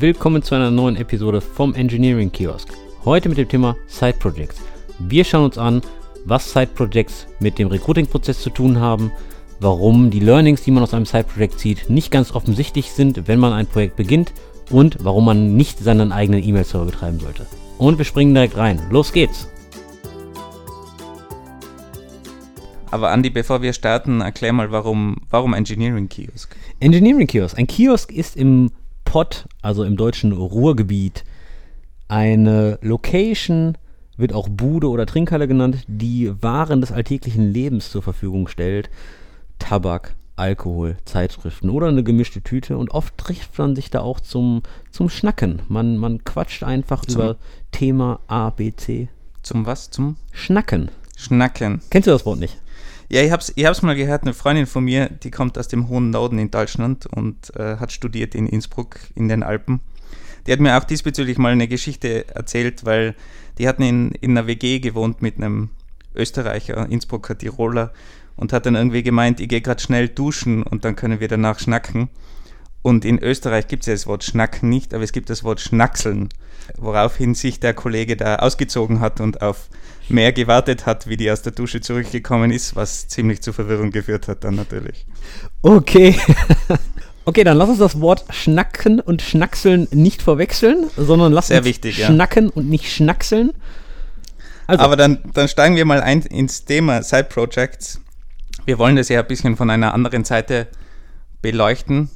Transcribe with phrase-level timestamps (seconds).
[0.00, 2.68] willkommen zu einer neuen Episode vom Engineering Kiosk.
[3.04, 4.60] Heute mit dem Thema Side Projects.
[5.00, 5.82] Wir schauen uns an,
[6.24, 9.10] was Side Projects mit dem Recruiting-Prozess zu tun haben,
[9.58, 13.40] warum die Learnings, die man aus einem Side Project zieht, nicht ganz offensichtlich sind, wenn
[13.40, 14.32] man ein Projekt beginnt
[14.70, 17.46] und warum man nicht seinen eigenen E-Mail-Server betreiben sollte.
[17.76, 18.80] Und wir springen direkt rein.
[18.90, 19.48] Los geht's!
[22.92, 26.54] Aber Andi, bevor wir starten, erklär mal, warum, warum Engineering Kiosk?
[26.78, 27.58] Engineering Kiosk.
[27.58, 28.70] Ein Kiosk ist im
[29.08, 31.24] Pott, also im deutschen Ruhrgebiet,
[32.08, 33.78] eine Location,
[34.18, 38.90] wird auch Bude oder Trinkhalle genannt, die Waren des alltäglichen Lebens zur Verfügung stellt.
[39.58, 42.76] Tabak, Alkohol, Zeitschriften oder eine gemischte Tüte.
[42.76, 45.62] Und oft trifft man sich da auch zum, zum Schnacken.
[45.68, 47.36] Man, man quatscht einfach zum über
[47.72, 49.08] Thema A, B, C.
[49.42, 49.88] Zum was?
[49.88, 50.90] Zum Schnacken.
[51.16, 51.80] Schnacken.
[51.88, 52.58] Kennst du das Wort nicht?
[53.10, 55.88] Ja, ich hab's, ich hab's mal gehört, eine Freundin von mir, die kommt aus dem
[55.88, 59.80] hohen Norden in Deutschland und äh, hat studiert in Innsbruck in den Alpen.
[60.46, 63.14] Die hat mir auch diesbezüglich mal eine Geschichte erzählt, weil
[63.56, 65.70] die hatten in, in einer WG gewohnt mit einem
[66.14, 67.92] Österreicher, Innsbrucker Tiroler
[68.36, 71.58] und hat dann irgendwie gemeint, ich gehe gerade schnell duschen und dann können wir danach
[71.58, 72.10] schnacken.
[72.82, 75.60] Und in Österreich gibt es ja das Wort Schnacken nicht, aber es gibt das Wort
[75.60, 76.28] Schnackseln,
[76.76, 79.68] woraufhin sich der Kollege da ausgezogen hat und auf
[80.08, 84.28] mehr gewartet hat, wie die aus der Dusche zurückgekommen ist, was ziemlich zu Verwirrung geführt
[84.28, 85.06] hat dann natürlich.
[85.62, 86.18] Okay.
[87.24, 91.66] Okay, dann lass uns das Wort Schnacken und Schnackseln nicht verwechseln, sondern lass Sehr uns
[91.66, 92.52] wichtig, Schnacken ja.
[92.54, 93.52] und nicht Schnackseln.
[94.66, 94.82] Also.
[94.82, 98.00] Aber dann, dann steigen wir mal ein ins Thema Side Projects.
[98.64, 100.68] Wir wollen das ja ein bisschen von einer anderen Seite
[101.42, 102.08] beleuchten.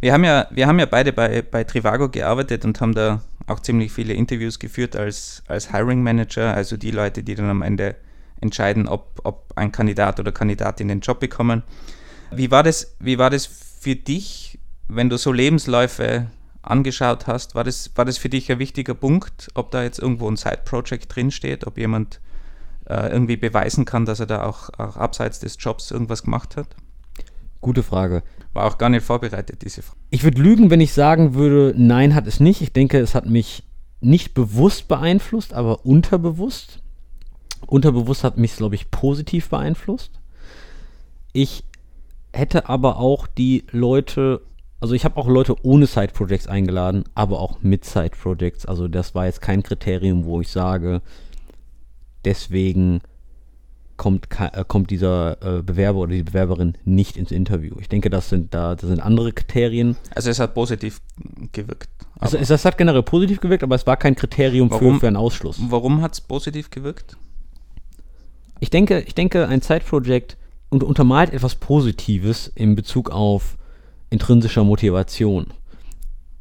[0.00, 3.60] Wir haben ja, wir haben ja beide bei, bei Trivago gearbeitet und haben da auch
[3.60, 7.96] ziemlich viele Interviews geführt als, als Hiring Manager, also die Leute, die dann am Ende
[8.40, 11.62] entscheiden, ob, ob ein Kandidat oder Kandidatin den Job bekommen.
[12.30, 16.26] Wie war das, wie war das für dich, wenn du so Lebensläufe
[16.62, 17.54] angeschaut hast?
[17.54, 21.14] War das, war das für dich ein wichtiger Punkt, ob da jetzt irgendwo ein Side-Project
[21.14, 22.20] drinsteht, ob jemand
[22.86, 26.68] äh, irgendwie beweisen kann, dass er da auch, auch abseits des Jobs irgendwas gemacht hat?
[27.60, 28.22] Gute Frage.
[28.54, 29.98] War auch gar nicht vorbereitet, diese Frage.
[30.10, 32.62] Ich würde lügen, wenn ich sagen würde, nein, hat es nicht.
[32.62, 33.64] Ich denke, es hat mich
[34.00, 36.80] nicht bewusst beeinflusst, aber unterbewusst.
[37.66, 40.20] Unterbewusst hat mich, glaube ich, positiv beeinflusst.
[41.32, 41.64] Ich
[42.32, 44.42] hätte aber auch die Leute,
[44.80, 48.66] also ich habe auch Leute ohne Side-Projects eingeladen, aber auch mit Side-Projects.
[48.66, 51.02] Also das war jetzt kein Kriterium, wo ich sage,
[52.24, 53.00] deswegen
[53.96, 57.74] kommt, äh, kommt dieser äh, Bewerber oder die Bewerberin nicht ins Interview.
[57.80, 59.96] Ich denke, das sind da das sind andere Kriterien.
[60.14, 61.00] Also es hat positiv
[61.52, 61.88] gewirkt.
[62.18, 65.06] Also es, es, hat generell positiv gewirkt, aber es war kein Kriterium warum, für, für
[65.08, 65.58] einen Ausschluss.
[65.68, 67.16] Warum hat es positiv gewirkt?
[68.60, 70.36] Ich denke, ich denke, ein Side-Project
[70.70, 73.56] untermalt etwas Positives in Bezug auf
[74.10, 75.48] intrinsischer Motivation.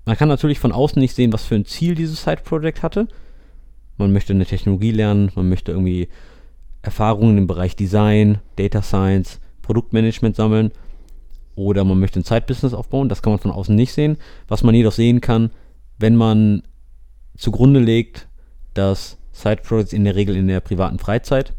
[0.05, 3.07] Man kann natürlich von außen nicht sehen, was für ein Ziel dieses Side-Project hatte.
[3.97, 6.09] Man möchte eine Technologie lernen, man möchte irgendwie
[6.83, 10.71] Erfahrungen im Bereich Design, Data Science, Produktmanagement sammeln
[11.55, 13.09] oder man möchte ein Zeitbusiness aufbauen.
[13.09, 14.17] Das kann man von außen nicht sehen.
[14.47, 15.49] Was man jedoch sehen kann,
[15.97, 16.63] wenn man
[17.37, 18.27] zugrunde legt,
[18.73, 21.53] dass Side-Projects in der Regel in der privaten Freizeit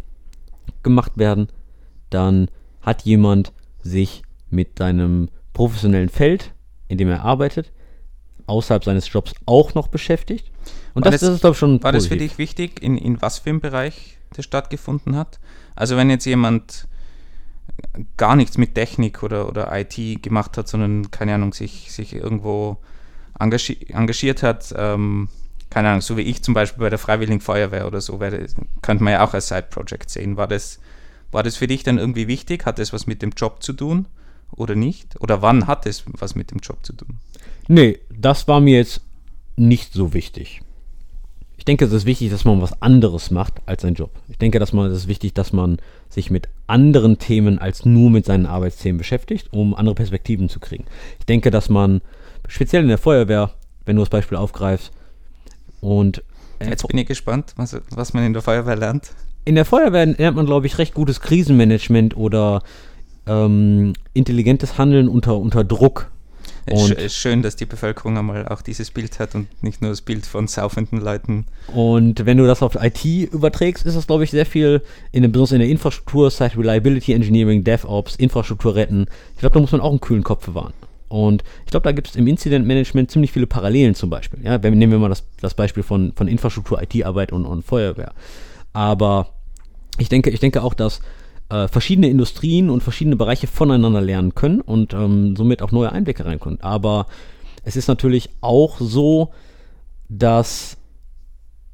[0.83, 1.49] gemacht werden,
[2.11, 2.49] dann
[2.83, 6.53] hat jemand sich mit seinem professionellen Feld,
[6.89, 7.73] in dem er arbeitet,
[8.47, 10.51] außerhalb seines Jobs auch noch beschäftigt.
[10.93, 11.83] Und das, das, das, ist, glaube ich, schon.
[11.83, 12.11] War positiv.
[12.11, 15.39] das für dich wichtig, in, in was für einem Bereich das stattgefunden hat?
[15.75, 16.87] Also, wenn jetzt jemand
[18.17, 22.78] gar nichts mit Technik oder, oder IT gemacht hat, sondern, keine Ahnung, sich, sich irgendwo
[23.39, 25.28] engagiert, engagiert hat, ähm,
[25.71, 28.47] keine Ahnung, so wie ich zum Beispiel bei der Freiwilligen Feuerwehr oder so, wäre,
[28.83, 30.37] könnte man ja auch als Side-Project sehen.
[30.37, 30.78] War das,
[31.33, 32.65] war das für dich dann irgendwie wichtig?
[32.65, 34.06] Hat das was mit dem Job zu tun
[34.53, 35.21] oder nicht?
[35.21, 37.19] Oder wann hat es was mit dem Job zu tun?
[37.67, 39.00] Nee, das war mir jetzt
[39.56, 40.62] nicht so wichtig.
[41.65, 44.11] Ich denke, es ist wichtig, dass man was anderes macht als sein Job.
[44.29, 45.79] Ich denke, dass man, es ist wichtig, dass man
[46.11, 50.85] sich mit anderen Themen als nur mit seinen Arbeitsthemen beschäftigt, um andere Perspektiven zu kriegen.
[51.19, 52.03] Ich denke, dass man
[52.49, 53.50] speziell in der Feuerwehr,
[53.87, 54.93] wenn du das Beispiel aufgreifst,
[55.81, 56.23] und
[56.59, 59.12] äh, jetzt bin ich gespannt, was, was man in der Feuerwehr lernt.
[59.47, 62.62] In der Feuerwehr lernt man, glaube ich, recht gutes Krisenmanagement oder
[63.27, 66.11] ähm, intelligentes Handeln unter, unter Druck.
[66.66, 70.00] Es ist schön, dass die Bevölkerung einmal auch dieses Bild hat und nicht nur das
[70.00, 71.46] Bild von saufenden Leuten.
[71.75, 74.82] Und wenn du das auf IT überträgst, ist das, glaube ich, sehr viel,
[75.12, 79.06] in, besonders in der Infrastruktur, Site Reliability Engineering, DevOps, Infrastruktur retten.
[79.34, 80.72] Ich glaube, da muss man auch einen kühlen Kopf bewahren.
[81.08, 84.40] Und ich glaube, da gibt es im Incident Management ziemlich viele Parallelen zum Beispiel.
[84.43, 88.12] Ja, wenn, nehmen wir mal das, das Beispiel von, von Infrastruktur, IT-Arbeit und, und Feuerwehr.
[88.72, 89.28] Aber
[89.99, 91.00] ich denke, ich denke auch, dass
[91.49, 96.25] äh, verschiedene Industrien und verschiedene Bereiche voneinander lernen können und ähm, somit auch neue Einblicke
[96.25, 96.61] reinkommen.
[96.61, 97.06] Aber
[97.64, 99.32] es ist natürlich auch so,
[100.08, 100.76] dass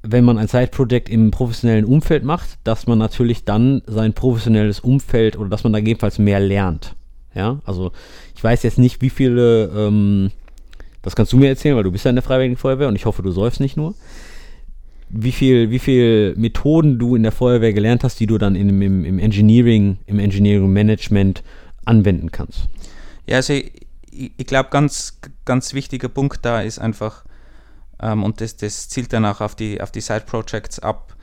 [0.02, 5.37] wenn man ein Side-Project im professionellen Umfeld macht, dass man natürlich dann sein professionelles Umfeld
[5.37, 6.96] oder dass man da jedenfalls mehr lernt.
[7.34, 7.93] Ja, also
[8.34, 10.31] ich weiß jetzt nicht, wie viele, ähm,
[11.02, 13.06] das kannst du mir erzählen, weil du bist ja in der Freiwilligen Feuerwehr und ich
[13.06, 13.94] hoffe, du säufst nicht nur.
[15.12, 18.81] Wie viel, wie viel Methoden du in der Feuerwehr gelernt hast, die du dann in,
[18.81, 21.43] im, im Engineering, im Engineering Management
[21.85, 22.69] anwenden kannst.
[23.27, 23.73] Ja, also ich,
[24.11, 27.25] ich glaube, ganz, ganz wichtiger Punkt da ist einfach,
[28.01, 31.17] ähm, und das, das zielt dann auch auf die, auf die Side-Projects ab.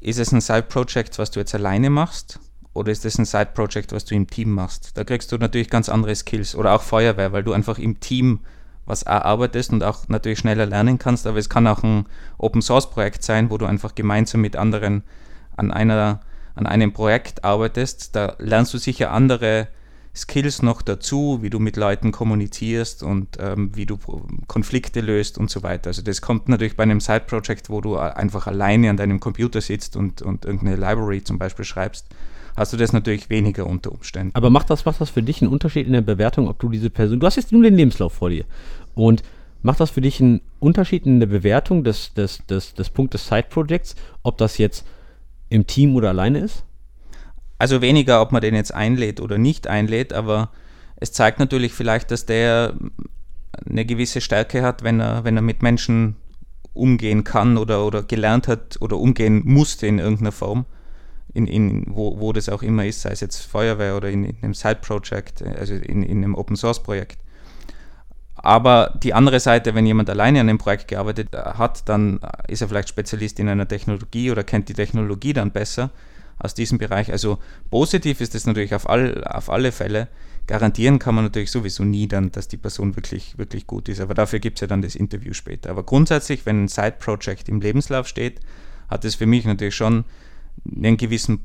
[0.00, 2.40] Ist es ein Side-Project, was du jetzt alleine machst?
[2.74, 4.96] Oder ist es ein Side-Project, was du im Team machst?
[4.96, 6.54] Da kriegst du natürlich ganz andere Skills.
[6.54, 8.40] Oder auch Feuerwehr, weil du einfach im Team
[8.86, 11.26] was erarbeitest und auch natürlich schneller lernen kannst.
[11.26, 12.06] Aber es kann auch ein
[12.38, 15.02] Open-Source-Projekt sein, wo du einfach gemeinsam mit anderen
[15.56, 16.20] an, einer,
[16.54, 18.16] an einem Projekt arbeitest.
[18.16, 19.68] Da lernst du sicher andere
[20.14, 23.98] Skills noch dazu, wie du mit Leuten kommunizierst und ähm, wie du
[24.46, 25.88] Konflikte löst und so weiter.
[25.88, 29.94] Also das kommt natürlich bei einem Side-Project, wo du einfach alleine an deinem Computer sitzt
[29.94, 32.06] und, und irgendeine Library zum Beispiel schreibst,
[32.56, 34.34] hast du das natürlich weniger unter Umständen.
[34.34, 36.90] Aber macht das, macht das für dich einen Unterschied in der Bewertung, ob du diese
[36.90, 38.44] Person, du hast jetzt nur den Lebenslauf vor dir
[38.94, 39.22] und
[39.62, 43.94] macht das für dich einen Unterschied in der Bewertung des, des, des, des Punktes Side-Projects,
[44.22, 44.86] ob das jetzt
[45.48, 46.64] im Team oder alleine ist?
[47.58, 50.50] Also weniger, ob man den jetzt einlädt oder nicht einlädt, aber
[50.96, 52.74] es zeigt natürlich vielleicht, dass der
[53.68, 56.16] eine gewisse Stärke hat, wenn er, wenn er mit Menschen
[56.72, 60.66] umgehen kann oder, oder gelernt hat oder umgehen musste in irgendeiner Form,
[61.36, 64.36] in, in, wo, wo das auch immer ist, sei es jetzt Feuerwehr oder in, in
[64.42, 67.18] einem Side-Project, also in, in einem Open-Source-Projekt.
[68.36, 72.68] Aber die andere Seite, wenn jemand alleine an einem Projekt gearbeitet hat, dann ist er
[72.68, 75.90] vielleicht Spezialist in einer Technologie oder kennt die Technologie dann besser
[76.38, 77.12] aus diesem Bereich.
[77.12, 77.38] Also
[77.70, 80.08] positiv ist es natürlich auf, all, auf alle Fälle.
[80.46, 84.00] Garantieren kann man natürlich sowieso nie dann, dass die Person wirklich, wirklich gut ist.
[84.00, 85.70] Aber dafür gibt es ja dann das Interview später.
[85.70, 88.40] Aber grundsätzlich, wenn ein Side-Project im Lebenslauf steht,
[88.88, 90.04] hat es für mich natürlich schon
[90.74, 91.44] einen gewissen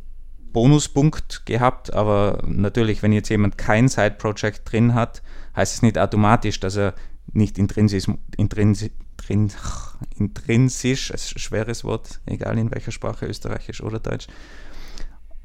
[0.53, 1.93] Bonuspunkt gehabt.
[1.93, 5.21] Aber natürlich, wenn jetzt jemand kein Side-Project drin hat,
[5.55, 6.93] heißt es nicht automatisch, dass er
[7.33, 8.05] nicht intrinsisch,
[8.37, 8.91] intrinsisch,
[10.17, 14.27] intrinsisch, ein schweres Wort, egal in welcher Sprache, österreichisch oder deutsch,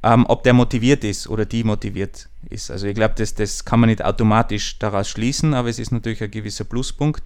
[0.02, 2.70] ähm, ob der motiviert ist oder die motiviert ist.
[2.70, 6.22] Also ich glaube, das, das kann man nicht automatisch daraus schließen, aber es ist natürlich
[6.22, 7.22] ein gewisser Pluspunkt.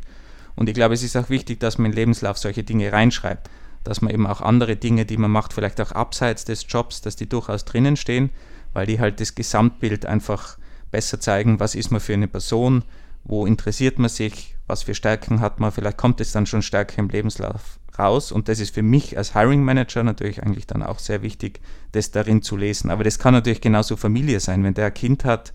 [0.56, 3.48] Und ich glaube, es ist auch wichtig, dass man in Lebenslauf solche Dinge reinschreibt,
[3.84, 7.16] dass man eben auch andere Dinge, die man macht, vielleicht auch abseits des Jobs, dass
[7.16, 8.30] die durchaus drinnen stehen,
[8.72, 10.58] weil die halt das Gesamtbild einfach
[10.90, 12.84] besser zeigen, was ist man für eine Person,
[13.24, 16.98] wo interessiert man sich, was für Stärken hat man, vielleicht kommt es dann schon stärker
[16.98, 20.98] im Lebenslauf raus und das ist für mich als Hiring Manager natürlich eigentlich dann auch
[20.98, 21.60] sehr wichtig,
[21.92, 22.90] das darin zu lesen.
[22.90, 24.64] Aber das kann natürlich genauso Familie sein.
[24.64, 25.52] Wenn der ein Kind hat,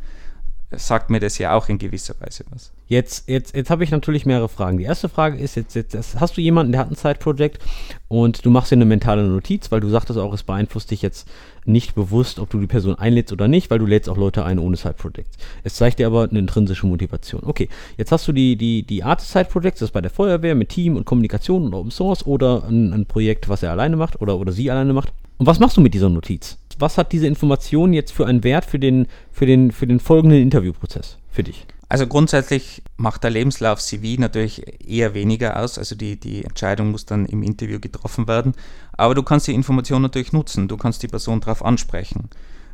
[0.77, 2.71] sagt mir das ja auch in gewisser Weise was.
[2.87, 4.77] Jetzt, jetzt, jetzt habe ich natürlich mehrere Fragen.
[4.77, 7.59] Die erste Frage ist jetzt, jetzt, hast du jemanden, der hat ein Side-Project
[8.07, 11.27] und du machst dir eine mentale Notiz, weil du sagtest auch, es beeinflusst dich jetzt
[11.65, 14.59] nicht bewusst, ob du die Person einlädst oder nicht, weil du lädst auch Leute ein
[14.59, 15.37] ohne Side-Projects.
[15.63, 17.41] Es zeigt dir aber eine intrinsische Motivation.
[17.43, 20.53] Okay, jetzt hast du die, die, die Art des Side-Projects, das ist bei der Feuerwehr
[20.53, 24.21] mit Team und Kommunikation und Open Source oder ein, ein Projekt, was er alleine macht
[24.21, 25.11] oder, oder sie alleine macht.
[25.37, 26.57] Und was machst du mit dieser Notiz?
[26.77, 30.41] Was hat diese Information jetzt für einen Wert für den, für den, für den folgenden
[30.41, 31.65] Interviewprozess für dich?
[31.87, 35.77] Also grundsätzlich macht der Lebenslauf CV natürlich eher weniger aus.
[35.77, 38.53] Also die, die Entscheidung muss dann im Interview getroffen werden.
[38.93, 40.67] Aber du kannst die Information natürlich nutzen.
[40.67, 42.29] Du kannst die Person darauf ansprechen.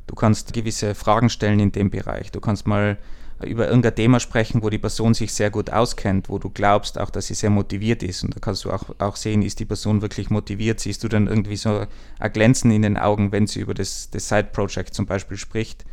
[0.08, 2.32] Du kannst gewisse Fragen stellen in dem Bereich.
[2.32, 2.98] Du kannst mal
[3.46, 7.10] über irgendein Thema sprechen, wo die Person sich sehr gut auskennt, wo du glaubst auch,
[7.10, 8.24] dass sie sehr motiviert ist.
[8.24, 10.80] Und da kannst du auch, auch sehen, ist die Person wirklich motiviert?
[10.80, 11.86] Siehst du dann irgendwie so
[12.20, 15.86] ein Glänzen in den Augen, wenn sie über das, das Side-Project zum Beispiel spricht?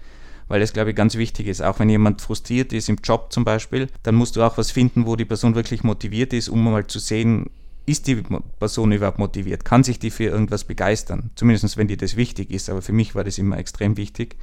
[0.48, 1.62] Weil das, glaube ich, ganz wichtig ist.
[1.62, 5.06] Auch wenn jemand frustriert ist im Job zum Beispiel, dann musst du auch was finden,
[5.06, 7.50] wo die Person wirklich motiviert ist, um mal zu sehen,
[7.84, 8.16] ist die
[8.58, 9.64] Person überhaupt motiviert?
[9.64, 11.30] Kann sich die für irgendwas begeistern?
[11.34, 12.70] Zumindest wenn dir das wichtig ist.
[12.70, 14.36] Aber für mich war das immer extrem wichtig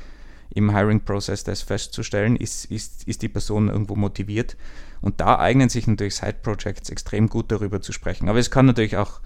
[0.55, 4.55] im Hiring-Prozess das festzustellen, ist, ist, ist die Person irgendwo motiviert.
[5.01, 8.29] Und da eignen sich natürlich Side-Projects extrem gut darüber zu sprechen.
[8.29, 9.19] Aber es kann natürlich auch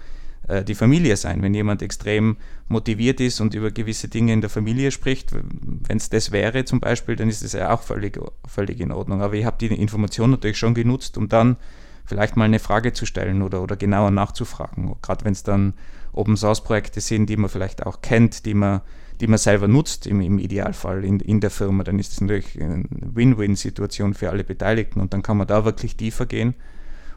[0.48, 2.36] äh, die Familie sein, wenn jemand extrem
[2.68, 5.32] motiviert ist und über gewisse Dinge in der Familie spricht.
[5.32, 9.22] Wenn es das wäre zum Beispiel, dann ist das ja auch völlig, völlig in Ordnung.
[9.22, 11.56] Aber ich habe die Information natürlich schon genutzt, um dann
[12.04, 14.96] vielleicht mal eine Frage zu stellen oder, oder genauer nachzufragen.
[15.00, 15.74] Gerade wenn es dann
[16.12, 18.80] Open Source Projekte sind, die man vielleicht auch kennt, die man
[19.20, 22.60] die man selber nutzt im, im Idealfall in, in der Firma, dann ist es natürlich
[22.60, 26.54] eine Win-Win-Situation für alle Beteiligten und dann kann man da wirklich tiefer gehen.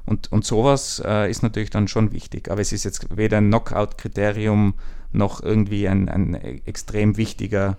[0.06, 2.52] Und, und sowas äh, ist natürlich dann schon wichtig.
[2.52, 4.74] Aber es ist jetzt weder ein Knockout-Kriterium
[5.14, 6.34] noch irgendwie ein, ein
[6.66, 7.78] extrem wichtiger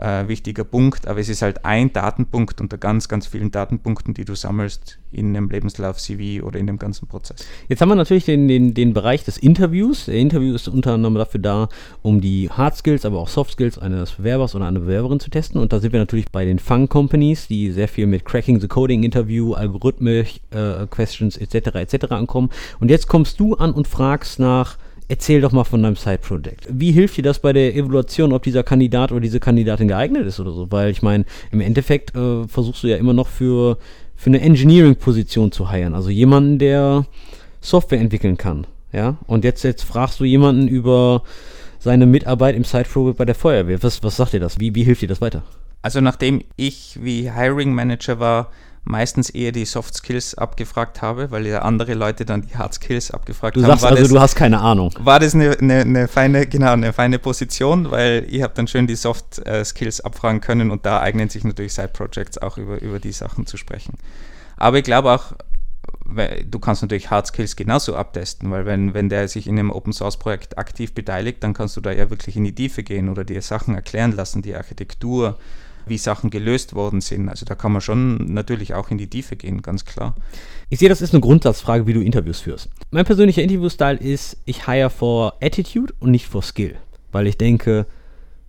[0.00, 4.24] äh, wichtiger Punkt, aber es ist halt ein Datenpunkt unter ganz, ganz vielen Datenpunkten, die
[4.24, 7.44] du sammelst in einem Lebenslauf-CV oder in dem ganzen Prozess.
[7.68, 10.06] Jetzt haben wir natürlich den, den, den Bereich des Interviews.
[10.06, 11.68] Der Interview ist unter anderem dafür da,
[12.02, 15.60] um die Hard Skills, aber auch Soft Skills eines Bewerbers oder einer Bewerberin zu testen.
[15.60, 18.68] Und da sind wir natürlich bei den Fang Companies, die sehr viel mit Cracking the
[18.68, 21.74] Coding Interview, Algorithmic äh, Questions etc.
[21.74, 22.12] etc.
[22.12, 22.50] ankommen.
[22.78, 24.78] Und jetzt kommst du an und fragst nach
[25.10, 26.68] Erzähl doch mal von deinem Side-Project.
[26.70, 30.38] Wie hilft dir das bei der Evaluation, ob dieser Kandidat oder diese Kandidatin geeignet ist
[30.38, 30.70] oder so?
[30.70, 33.76] Weil ich meine, im Endeffekt äh, versuchst du ja immer noch für,
[34.14, 35.96] für eine Engineering-Position zu heiren.
[35.96, 37.06] Also jemanden, der
[37.60, 38.68] Software entwickeln kann.
[38.92, 39.16] Ja?
[39.26, 41.24] Und jetzt, jetzt fragst du jemanden über
[41.80, 43.82] seine Mitarbeit im Side-Project bei der Feuerwehr.
[43.82, 44.60] Was, was sagt dir das?
[44.60, 45.42] Wie, wie hilft dir das weiter?
[45.82, 48.52] Also nachdem ich wie Hiring Manager war,
[48.84, 53.10] meistens eher die Soft Skills abgefragt habe, weil ja andere Leute dann die Hard Skills
[53.10, 53.66] abgefragt du haben.
[53.66, 54.94] Du sagst also, das, du hast keine Ahnung.
[54.98, 58.86] War das eine, eine, eine, feine, genau, eine feine Position, weil ich habe dann schön
[58.86, 62.80] die Soft äh, Skills abfragen können und da eignen sich natürlich Side Projects auch über,
[62.80, 63.94] über die Sachen zu sprechen.
[64.56, 65.32] Aber ich glaube auch,
[66.44, 69.92] du kannst natürlich Hard Skills genauso abtesten, weil wenn, wenn der sich in einem Open
[69.92, 73.24] Source Projekt aktiv beteiligt, dann kannst du da ja wirklich in die Tiefe gehen oder
[73.24, 75.38] dir Sachen erklären lassen, die Architektur,
[75.86, 77.28] wie Sachen gelöst worden sind.
[77.28, 80.14] Also da kann man schon natürlich auch in die Tiefe gehen, ganz klar.
[80.68, 82.68] Ich sehe, das ist eine Grundsatzfrage, wie du Interviews führst.
[82.90, 86.76] Mein persönlicher Interviewstyle ist, ich hire for Attitude und nicht for Skill.
[87.12, 87.86] Weil ich denke,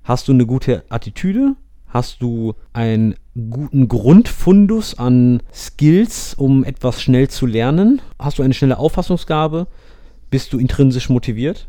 [0.04, 1.56] hast du eine gute Attitüde,
[1.88, 3.16] hast du einen
[3.50, 9.68] guten Grundfundus an Skills, um etwas schnell zu lernen, hast du eine schnelle Auffassungsgabe,
[10.30, 11.68] bist du intrinsisch motiviert,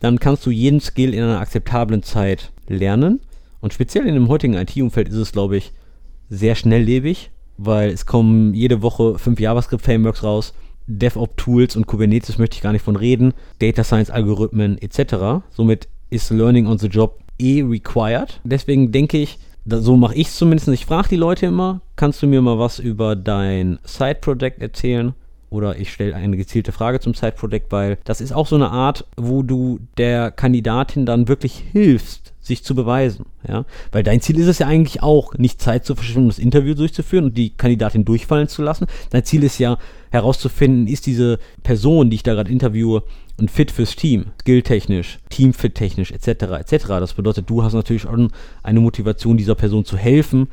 [0.00, 3.20] dann kannst du jeden Skill in einer akzeptablen Zeit lernen
[3.60, 5.72] und speziell in dem heutigen IT-Umfeld ist es, glaube ich,
[6.30, 10.54] sehr schnelllebig, weil es kommen jede Woche fünf JavaScript-Frameworks raus,
[10.86, 15.44] DevOps-Tools und Kubernetes möchte ich gar nicht von reden, Data Science-Algorithmen etc.
[15.50, 18.40] Somit ist Learning on the Job eh required.
[18.44, 20.68] Deswegen denke ich, so mache ich es zumindest.
[20.68, 25.14] Ich frage die Leute immer, kannst du mir mal was über dein Side-Project erzählen?
[25.50, 29.06] Oder ich stelle eine gezielte Frage zum Side-Project, weil das ist auch so eine Art,
[29.16, 33.26] wo du der Kandidatin dann wirklich hilfst, sich zu beweisen.
[33.46, 33.64] Ja?
[33.92, 36.74] Weil dein Ziel ist es ja eigentlich auch, nicht Zeit zu verschwenden, um das Interview
[36.74, 38.86] durchzuführen und die Kandidatin durchfallen zu lassen.
[39.10, 39.78] Dein Ziel ist ja
[40.10, 43.04] herauszufinden, ist diese Person, die ich da gerade interviewe,
[43.38, 46.28] ein Fit fürs Team, skilltechnisch, Teamfit-technisch, etc.,
[46.58, 46.86] etc.
[46.88, 48.18] Das bedeutet, du hast natürlich auch
[48.62, 50.48] eine Motivation, dieser Person zu helfen,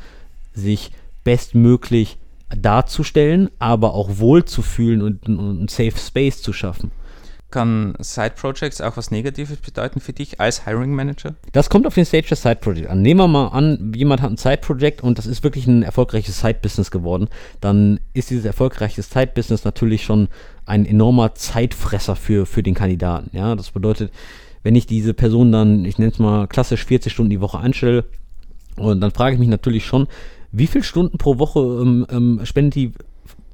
[0.53, 0.91] sich
[1.23, 2.17] bestmöglich
[2.55, 6.91] darzustellen, aber auch wohlzufühlen und einen Safe Space zu schaffen.
[7.55, 11.35] Kann Side Projects auch was Negatives bedeuten für dich als Hiring Manager?
[11.53, 13.01] Das kommt auf den Stage des Side Project an.
[13.01, 16.41] Nehmen wir mal an, jemand hat ein Side Project und das ist wirklich ein erfolgreiches
[16.41, 17.29] Side Business geworden.
[17.62, 20.27] Dann ist dieses erfolgreiche Side Business natürlich schon
[20.65, 23.29] ein enormer Zeitfresser für, für den Kandidaten.
[23.31, 24.12] Ja, das bedeutet,
[24.63, 28.03] wenn ich diese Person dann, ich nenne es mal klassisch 40 Stunden die Woche einstelle,
[28.75, 30.07] und dann frage ich mich natürlich schon,
[30.51, 32.91] wie viele Stunden pro Woche ähm, ähm, spendet die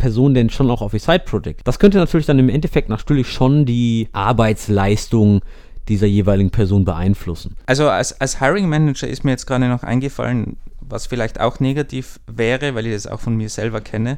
[0.01, 1.61] Person denn schon auch auf ihr Side-Project?
[1.63, 5.41] Das könnte natürlich dann im Endeffekt natürlich schon die Arbeitsleistung
[5.87, 7.55] dieser jeweiligen Person beeinflussen.
[7.67, 12.19] Also als, als Hiring Manager ist mir jetzt gerade noch eingefallen, was vielleicht auch negativ
[12.25, 14.17] wäre, weil ich das auch von mir selber kenne,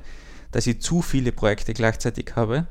[0.54, 2.66] dass ich zu viele Projekte gleichzeitig habe.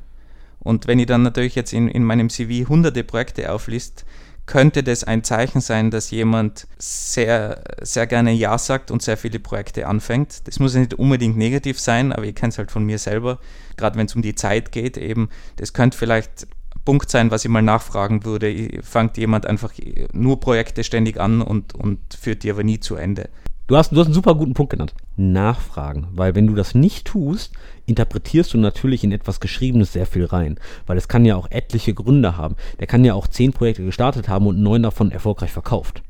[0.60, 4.06] Und wenn ich dann natürlich jetzt in, in meinem CV hunderte Projekte auflist,
[4.46, 9.38] könnte das ein Zeichen sein, dass jemand sehr, sehr gerne Ja sagt und sehr viele
[9.38, 10.46] Projekte anfängt.
[10.46, 13.38] Das muss nicht unbedingt negativ sein, aber ich kenne es halt von mir selber,
[13.76, 16.46] gerade wenn es um die Zeit geht, eben, das könnte vielleicht
[16.84, 18.80] Punkt sein, was ich mal nachfragen würde.
[18.82, 19.72] Fangt jemand einfach
[20.12, 23.28] nur Projekte ständig an und, und führt die aber nie zu Ende.
[23.68, 24.94] Du hast, du hast einen super guten Punkt genannt.
[25.16, 26.08] Nachfragen.
[26.12, 27.52] Weil wenn du das nicht tust,
[27.86, 30.58] interpretierst du natürlich in etwas Geschriebenes sehr viel rein.
[30.86, 32.56] Weil es kann ja auch etliche Gründe haben.
[32.80, 36.02] Der kann ja auch zehn Projekte gestartet haben und neun davon erfolgreich verkauft.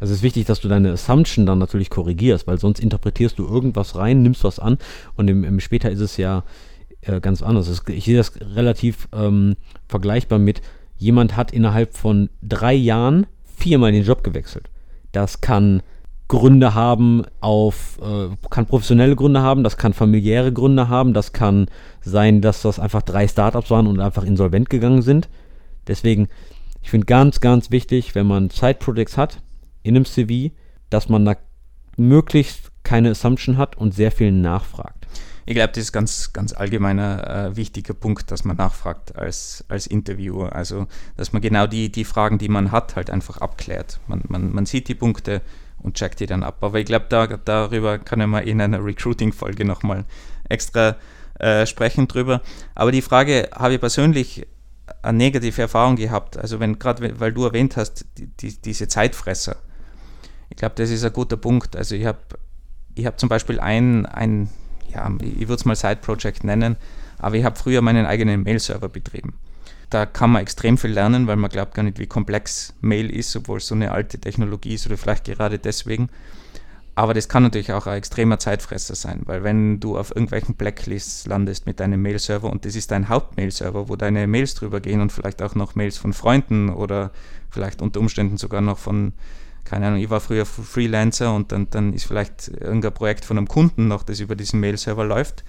[0.00, 3.46] Also es ist wichtig, dass du deine Assumption dann natürlich korrigierst, weil sonst interpretierst du
[3.46, 4.78] irgendwas rein, nimmst was an
[5.14, 6.42] und im, im später ist es ja
[7.02, 7.82] äh, ganz anders.
[7.86, 9.56] Ich sehe das relativ ähm,
[9.88, 10.62] vergleichbar mit,
[10.96, 14.70] jemand hat innerhalb von drei Jahren viermal den Job gewechselt.
[15.12, 15.82] Das kann
[16.30, 21.66] Gründe haben auf, äh, kann professionelle Gründe haben, das kann familiäre Gründe haben, das kann
[22.02, 25.28] sein, dass das einfach drei Startups waren und einfach insolvent gegangen sind.
[25.88, 26.28] Deswegen,
[26.82, 29.42] ich finde ganz, ganz wichtig, wenn man Side-Projects hat
[29.82, 30.54] in einem CV,
[30.88, 31.34] dass man da
[31.96, 35.08] möglichst keine Assumption hat und sehr viel nachfragt.
[35.46, 39.88] Ich glaube, das ist ganz, ganz allgemeiner äh, wichtiger Punkt, dass man nachfragt als, als
[39.88, 40.54] Interviewer.
[40.54, 43.98] Also, dass man genau die, die Fragen, die man hat, halt einfach abklärt.
[44.06, 45.42] Man, man, man sieht die Punkte,
[45.82, 46.58] und checkt die dann ab.
[46.60, 50.04] Aber ich glaube, da, darüber können wir in einer Recruiting-Folge nochmal
[50.48, 50.96] extra
[51.38, 52.42] äh, sprechen drüber.
[52.74, 54.46] Aber die Frage habe ich persönlich
[55.02, 56.36] eine negative Erfahrung gehabt.
[56.36, 59.56] Also wenn gerade, weil du erwähnt hast, die, die, diese Zeitfresser.
[60.50, 61.76] Ich glaube, das ist ein guter Punkt.
[61.76, 62.18] Also ich habe
[62.94, 64.50] ich hab zum Beispiel ein, ein
[64.92, 66.76] ja, ich würde es mal Side-Project nennen,
[67.18, 69.34] aber ich habe früher meinen eigenen Mail-Server betrieben.
[69.90, 73.34] Da kann man extrem viel lernen, weil man glaubt gar nicht, wie komplex Mail ist,
[73.34, 76.08] obwohl es so eine alte Technologie ist oder vielleicht gerade deswegen.
[76.94, 81.26] Aber das kann natürlich auch ein extremer Zeitfresser sein, weil wenn du auf irgendwelchen Blacklists
[81.26, 85.10] landest mit deinem Mail-Server und das ist dein Haupt-Mail-Server, wo deine Mails drüber gehen und
[85.10, 87.10] vielleicht auch noch Mails von Freunden oder
[87.50, 89.12] vielleicht unter Umständen sogar noch von,
[89.64, 93.48] keine Ahnung, ich war früher Freelancer und dann, dann ist vielleicht irgendein Projekt von einem
[93.48, 95.42] Kunden noch, das über diesen Mail-Server läuft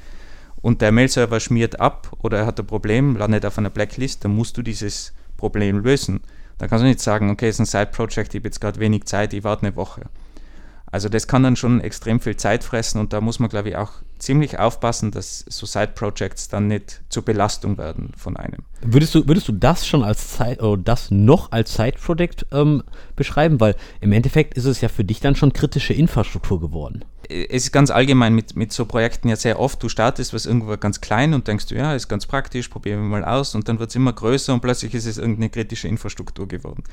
[0.61, 4.35] und der Mail-Server schmiert ab oder er hat ein Problem, landet auf einer Blacklist, dann
[4.35, 6.21] musst du dieses Problem lösen.
[6.57, 9.05] Da kannst du nicht sagen, okay, es ist ein Side-Project, ich habe jetzt gerade wenig
[9.05, 10.03] Zeit, ich warte eine Woche.
[10.91, 13.77] Also das kann dann schon extrem viel Zeit fressen und da muss man, glaube ich,
[13.77, 18.63] auch ziemlich aufpassen, dass so Side-Projects dann nicht zur Belastung werden von einem.
[18.81, 22.83] Würdest du, würdest du das schon als Zeit oder das noch als Side-Project ähm,
[23.15, 23.59] beschreiben?
[23.59, 27.05] Weil im Endeffekt ist es ja für dich dann schon kritische Infrastruktur geworden.
[27.29, 30.75] Es ist ganz allgemein mit, mit so Projekten ja sehr oft, du startest was irgendwo
[30.77, 33.79] ganz klein und denkst du, ja, ist ganz praktisch, probieren wir mal aus und dann
[33.79, 36.83] wird es immer größer und plötzlich ist es irgendeine kritische Infrastruktur geworden.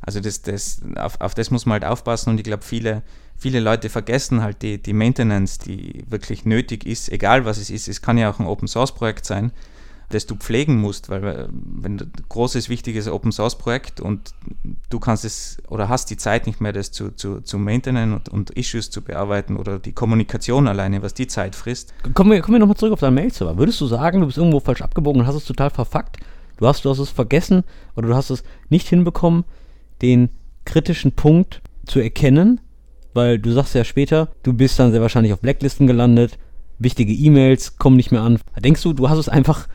[0.00, 3.02] Also das, das, auf, auf das muss man halt aufpassen und ich glaube, viele
[3.38, 7.88] viele Leute vergessen halt die, die Maintenance, die wirklich nötig ist, egal was es ist.
[7.88, 9.52] Es kann ja auch ein Open Source Projekt sein,
[10.10, 14.32] das du pflegen musst, weil äh, wenn ein großes, wichtiges Open Source Projekt und
[14.88, 18.28] du kannst es oder hast die Zeit nicht mehr, das zu, zu, zu maintainen und,
[18.28, 21.92] und Issues zu bearbeiten oder die Kommunikation alleine, was die Zeit frisst.
[22.14, 23.58] Kommen wir, kommen wir nochmal zurück auf deinen Mail-Server.
[23.58, 26.16] Würdest du sagen, du bist irgendwo falsch abgebogen und hast es total verfuckt?
[26.56, 29.44] Du hast, du hast es vergessen oder du hast es nicht hinbekommen,
[30.02, 30.30] den
[30.64, 32.60] kritischen Punkt zu erkennen
[33.18, 36.38] weil du sagst ja später, du bist dann sehr wahrscheinlich auf Blacklisten gelandet,
[36.78, 38.38] wichtige E-Mails kommen nicht mehr an.
[38.58, 39.66] Denkst du, du hast es einfach,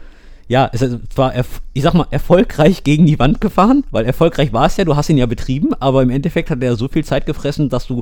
[0.48, 0.82] ja, es
[1.16, 1.34] war,
[1.74, 5.10] ich sag mal, erfolgreich gegen die Wand gefahren, weil erfolgreich war es ja, du hast
[5.10, 8.02] ihn ja betrieben, aber im Endeffekt hat er so viel Zeit gefressen, dass du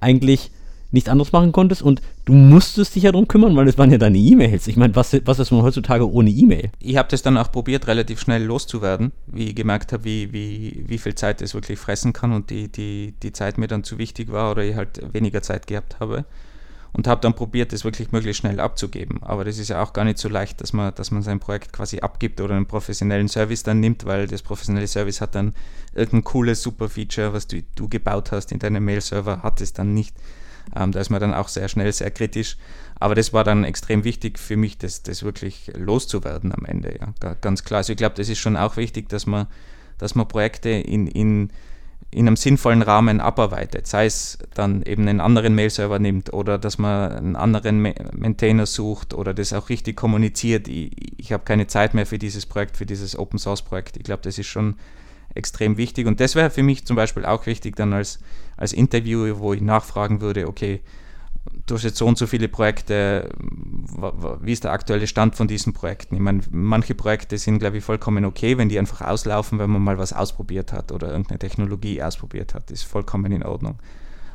[0.00, 0.50] eigentlich
[0.90, 3.98] nichts anderes machen konntest und du musstest dich ja darum kümmern, weil es waren ja
[3.98, 4.66] deine E-Mails.
[4.68, 6.70] Ich meine, was, was ist man heutzutage ohne E-Mail?
[6.80, 10.84] Ich habe das dann auch probiert, relativ schnell loszuwerden, wie ich gemerkt habe, wie, wie,
[10.86, 13.98] wie viel Zeit das wirklich fressen kann und die, die, die Zeit mir dann zu
[13.98, 16.24] wichtig war oder ich halt weniger Zeit gehabt habe.
[16.98, 19.22] Und habe dann probiert, das wirklich möglichst schnell abzugeben.
[19.22, 21.72] Aber das ist ja auch gar nicht so leicht, dass man, dass man sein Projekt
[21.72, 25.54] quasi abgibt oder einen professionellen Service dann nimmt, weil das professionelle Service hat dann
[25.94, 30.12] irgendein cooles Super-Feature, was du, du gebaut hast in deinem Mail-Server, hat es dann nicht.
[30.74, 32.56] Ähm, da ist man dann auch sehr schnell sehr kritisch.
[32.98, 36.98] Aber das war dann extrem wichtig für mich, das, das wirklich loszuwerden am Ende.
[36.98, 37.34] Ja.
[37.34, 37.78] Ganz klar.
[37.78, 39.46] Also ich glaube, das ist schon auch wichtig, dass man,
[39.98, 41.50] dass man Projekte in, in,
[42.10, 43.86] in einem sinnvollen Rahmen abarbeitet.
[43.86, 49.12] Sei es dann eben einen anderen Mail-Server nimmt oder dass man einen anderen Maintainer sucht
[49.12, 50.68] oder das auch richtig kommuniziert.
[50.68, 53.98] Ich, ich habe keine Zeit mehr für dieses Projekt, für dieses Open-Source-Projekt.
[53.98, 54.76] Ich glaube, das ist schon
[55.34, 56.06] extrem wichtig.
[56.06, 58.20] Und das wäre für mich zum Beispiel auch wichtig, dann als,
[58.56, 60.80] als Interviewer, wo ich nachfragen würde, okay,
[61.66, 63.30] du hast jetzt so und so viele Projekte,
[64.40, 66.14] wie ist der aktuelle Stand von diesen Projekten?
[66.14, 69.82] Ich meine, manche Projekte sind, glaube ich, vollkommen okay, wenn die einfach auslaufen, wenn man
[69.82, 73.78] mal was ausprobiert hat oder irgendeine Technologie ausprobiert hat, ist vollkommen in Ordnung.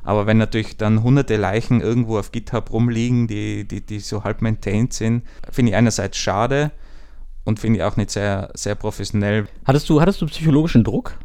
[0.03, 4.41] Aber wenn natürlich dann hunderte Leichen irgendwo auf GitHub rumliegen, die, die, die so halb
[4.41, 6.71] maintained sind, finde ich einerseits schade,
[7.43, 9.47] und finde ich auch nicht sehr, sehr professionell.
[9.65, 11.17] Hattest du, hattest du psychologischen Druck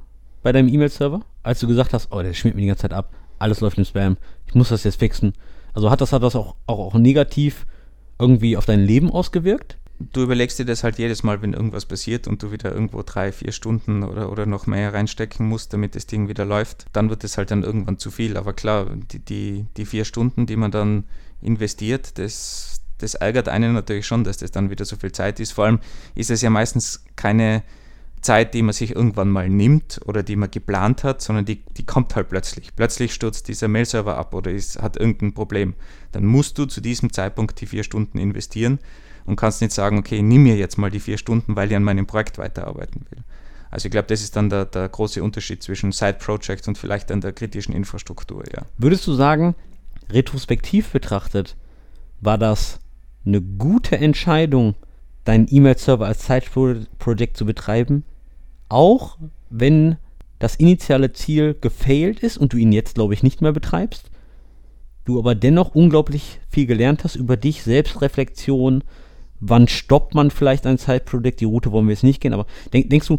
[0.43, 3.13] bei deinem E-Mail-Server, als du gesagt hast, oh, der schmiert mir die ganze Zeit ab,
[3.39, 5.33] alles läuft im Spam, ich muss das jetzt fixen.
[5.75, 7.67] Also hat das, hat das auch, auch, auch negativ
[8.19, 9.79] irgendwie auf dein Leben ausgewirkt?
[10.01, 13.33] Du überlegst dir das halt jedes Mal, wenn irgendwas passiert und du wieder irgendwo drei,
[13.33, 16.87] vier Stunden oder, oder noch mehr reinstecken musst, damit das Ding wieder läuft.
[16.93, 18.37] Dann wird es halt dann irgendwann zu viel.
[18.37, 21.05] Aber klar, die, die, die vier Stunden, die man dann
[21.43, 25.53] investiert, das, das ärgert einen natürlich schon, dass das dann wieder so viel Zeit ist.
[25.53, 25.81] Vor allem
[26.15, 27.65] ist es ja meistens keine
[28.21, 31.87] Zeit, die man sich irgendwann mal nimmt oder die man geplant hat, sondern die, die
[31.87, 32.75] kommt halt plötzlich.
[32.75, 35.75] Plötzlich stürzt dieser Mail-Server ab oder ist, hat irgendein Problem.
[36.13, 38.79] Dann musst du zu diesem Zeitpunkt die vier Stunden investieren
[39.27, 41.85] und kannst nicht sagen, okay, nimm mir jetzt mal die vier Stunden, weil ich an
[41.85, 43.23] meinem Projekt weiterarbeiten will.
[43.71, 47.21] Also ich glaube, das ist dann der, der große Unterschied zwischen Side-Projects und vielleicht an
[47.21, 48.63] der kritischen Infrastruktur, ja.
[48.79, 49.55] Würdest du sagen,
[50.11, 51.57] retrospektiv betrachtet,
[52.21, 52.81] war das
[53.27, 54.75] eine gute Entscheidung,
[55.29, 58.05] deinen E-Mail-Server als Side-Project zu betreiben,
[58.71, 59.19] auch
[59.51, 59.97] wenn
[60.39, 64.11] das initiale Ziel gefailt ist und du ihn jetzt, glaube ich, nicht mehr betreibst,
[65.05, 68.85] du aber dennoch unglaublich viel gelernt hast über dich, Selbstreflexion,
[69.39, 72.89] wann stoppt man vielleicht ein Side-Project, die Route wollen wir jetzt nicht gehen, aber denk,
[72.89, 73.19] denkst du,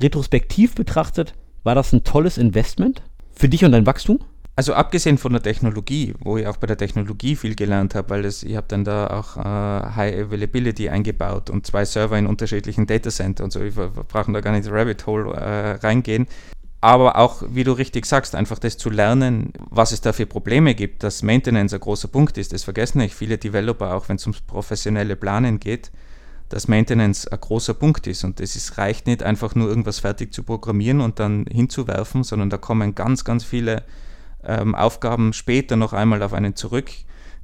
[0.00, 4.18] retrospektiv betrachtet, war das ein tolles Investment für dich und dein Wachstum?
[4.58, 8.22] Also abgesehen von der Technologie, wo ich auch bei der Technologie viel gelernt habe, weil
[8.22, 12.86] das, ich habe dann da auch äh, High Availability eingebaut und zwei Server in unterschiedlichen
[12.86, 16.26] Datacenter und so, wir brauchen da gar nicht Rabbit Hole äh, reingehen.
[16.80, 20.74] aber auch, wie du richtig sagst, einfach das zu lernen, was es da für Probleme
[20.74, 22.54] gibt, dass Maintenance ein großer Punkt ist.
[22.54, 25.90] Das vergessen nicht viele Developer, auch wenn es ums professionelle Planen geht,
[26.48, 28.24] dass Maintenance ein großer Punkt ist.
[28.24, 32.48] Und es ist, reicht nicht einfach nur irgendwas fertig zu programmieren und dann hinzuwerfen, sondern
[32.48, 33.82] da kommen ganz, ganz viele
[34.46, 36.90] ähm, Aufgaben später noch einmal auf einen zurück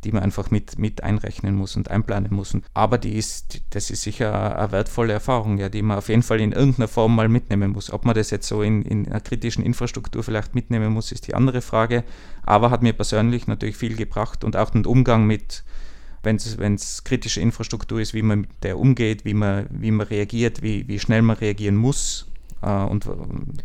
[0.04, 2.56] die man einfach mit, mit einrechnen muss und einplanen muss.
[2.74, 6.40] Aber die ist, das ist sicher eine wertvolle Erfahrung, ja, die man auf jeden Fall
[6.40, 7.92] in irgendeiner Form mal mitnehmen muss.
[7.92, 11.34] Ob man das jetzt so in, in einer kritischen Infrastruktur vielleicht mitnehmen muss, ist die
[11.34, 12.04] andere Frage.
[12.42, 15.62] Aber hat mir persönlich natürlich viel gebracht und auch den Umgang mit,
[16.22, 20.62] wenn es kritische Infrastruktur ist, wie man mit der umgeht, wie man, wie man reagiert,
[20.62, 22.31] wie, wie schnell man reagieren muss
[22.62, 23.08] und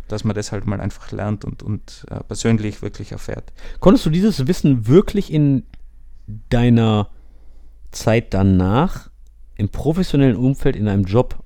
[0.07, 3.53] dass man das halt mal einfach lernt und, und äh, persönlich wirklich erfährt.
[3.79, 5.63] Konntest du dieses Wissen wirklich in
[6.49, 7.09] deiner
[7.91, 9.09] Zeit danach
[9.55, 11.43] im professionellen Umfeld in einem Job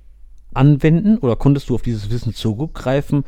[0.54, 3.24] anwenden oder konntest du auf dieses Wissen zurückgreifen,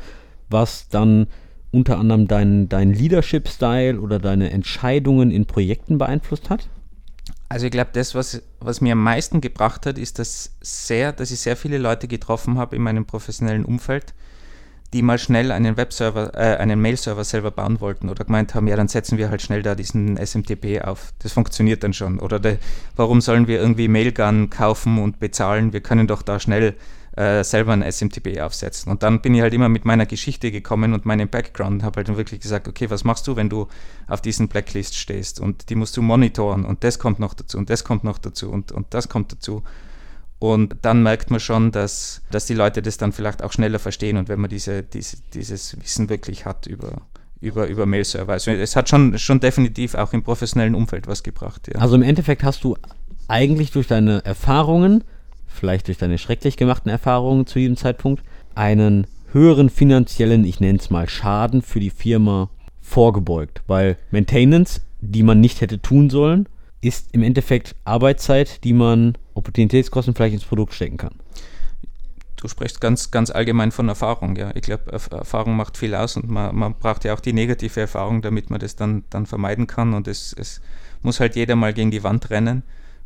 [0.48, 1.26] was dann
[1.70, 6.68] unter anderem deinen dein Leadership-Style oder deine Entscheidungen in Projekten beeinflusst hat?
[7.48, 11.30] Also ich glaube, das, was, was mir am meisten gebracht hat, ist, dass, sehr, dass
[11.30, 14.14] ich sehr viele Leute getroffen habe in meinem professionellen Umfeld,
[14.92, 18.76] die mal schnell einen Webserver, äh, einen Mail-Server selber bauen wollten oder gemeint haben, ja,
[18.76, 21.12] dann setzen wir halt schnell da diesen SMTP auf.
[21.18, 22.18] Das funktioniert dann schon.
[22.20, 22.58] Oder de,
[22.96, 25.72] warum sollen wir irgendwie Mailgun kaufen und bezahlen?
[25.72, 26.74] Wir können doch da schnell
[27.16, 28.90] äh, selber ein SMTP aufsetzen.
[28.90, 31.98] Und dann bin ich halt immer mit meiner Geschichte gekommen und meinem Background und habe
[31.98, 33.68] halt dann wirklich gesagt, okay, was machst du, wenn du
[34.08, 35.40] auf diesen Blacklist stehst?
[35.40, 38.50] Und die musst du monitoren und das kommt noch dazu und das kommt noch dazu
[38.50, 39.62] und, und das kommt dazu.
[40.40, 44.16] Und dann merkt man schon, dass, dass die Leute das dann vielleicht auch schneller verstehen
[44.16, 47.02] und wenn man diese, diese, dieses Wissen wirklich hat über,
[47.40, 48.32] über, über Mail-Server.
[48.32, 51.70] Also es hat schon, schon definitiv auch im professionellen Umfeld was gebracht.
[51.72, 51.80] Ja.
[51.80, 52.76] Also im Endeffekt hast du
[53.28, 55.04] eigentlich durch deine Erfahrungen,
[55.54, 58.22] vielleicht durch deine schrecklich gemachten Erfahrungen zu diesem Zeitpunkt,
[58.54, 63.62] einen höheren finanziellen, ich nenne es mal, Schaden für die Firma vorgebeugt.
[63.66, 66.48] Weil Maintenance, die man nicht hätte tun sollen,
[66.80, 71.14] ist im Endeffekt Arbeitszeit, die man Opportunitätskosten vielleicht ins Produkt stecken kann.
[72.36, 74.50] Du sprichst ganz, ganz allgemein von Erfahrung, ja.
[74.54, 78.20] Ich glaube, Erfahrung macht viel aus und man, man braucht ja auch die negative Erfahrung,
[78.20, 79.94] damit man das dann, dann vermeiden kann.
[79.94, 80.60] Und es, es
[81.02, 82.62] muss halt jeder mal gegen die Wand rennen,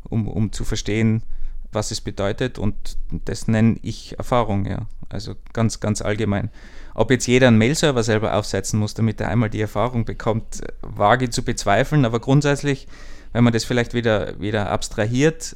[0.09, 1.23] um, um zu verstehen,
[1.71, 2.57] was es bedeutet.
[2.57, 4.87] Und das nenne ich Erfahrung, ja.
[5.09, 6.51] Also ganz, ganz allgemein.
[6.93, 11.29] Ob jetzt jeder einen Mail-Server selber aufsetzen muss, damit er einmal die Erfahrung bekommt, wage
[11.29, 12.05] zu bezweifeln.
[12.05, 12.87] Aber grundsätzlich
[13.33, 15.55] wenn man das vielleicht wieder, wieder abstrahiert,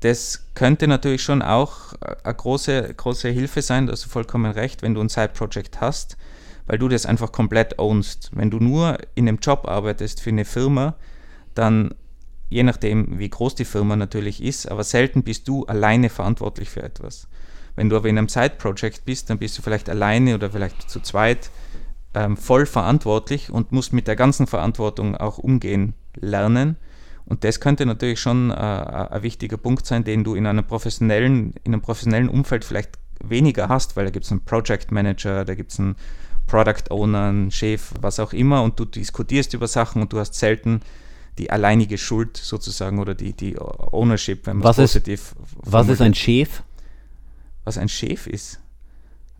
[0.00, 4.82] das könnte natürlich schon auch eine große, große Hilfe sein, da hast du vollkommen recht,
[4.82, 6.16] wenn du ein Side-Project hast,
[6.66, 8.30] weil du das einfach komplett ownst.
[8.32, 10.96] Wenn du nur in einem Job arbeitest für eine Firma,
[11.54, 11.94] dann,
[12.52, 16.82] je nachdem, wie groß die Firma natürlich ist, aber selten bist du alleine verantwortlich für
[16.82, 17.26] etwas.
[17.74, 21.00] Wenn du aber in einem Side-Project bist, dann bist du vielleicht alleine oder vielleicht zu
[21.00, 21.50] zweit
[22.14, 26.76] ähm, voll verantwortlich und musst mit der ganzen Verantwortung auch umgehen lernen.
[27.24, 31.54] Und das könnte natürlich schon äh, ein wichtiger Punkt sein, den du in einem professionellen,
[31.64, 35.54] in einem professionellen Umfeld vielleicht weniger hast, weil da gibt es einen Project Manager, da
[35.54, 35.96] gibt es einen
[36.46, 40.34] Product Owner, einen Chef, was auch immer, und du diskutierst über Sachen und du hast
[40.34, 40.80] selten
[41.38, 45.32] die alleinige Schuld sozusagen oder die, die Ownership, wenn man es positiv.
[45.32, 46.62] Ist, was ist ein Chef?
[47.64, 48.60] Was ein Chef ist?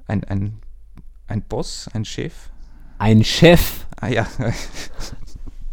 [0.06, 0.58] Ein, ein,
[1.26, 2.32] ein Boss, ein Chef?
[2.98, 3.86] Ein Chef.
[3.96, 4.26] Ah ja.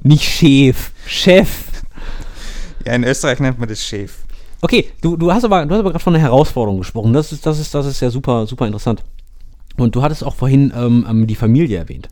[0.01, 1.83] Nicht Chef, Chef.
[2.85, 4.17] Ja, in Österreich nennt man das Chef.
[4.61, 7.13] Okay, du, du hast aber, aber gerade von einer Herausforderung gesprochen.
[7.13, 9.03] Das ist, das ist, das ist ja super, super interessant.
[9.77, 12.09] Und du hattest auch vorhin ähm, ähm die Familie erwähnt.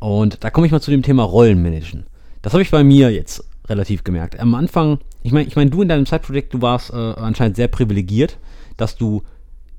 [0.00, 2.06] Und da komme ich mal zu dem Thema Rollenmanagen.
[2.42, 4.38] Das habe ich bei mir jetzt relativ gemerkt.
[4.38, 7.68] Am Anfang, ich meine, ich mein, du in deinem Zeitprojekt, du warst äh, anscheinend sehr
[7.68, 8.38] privilegiert,
[8.76, 9.22] dass du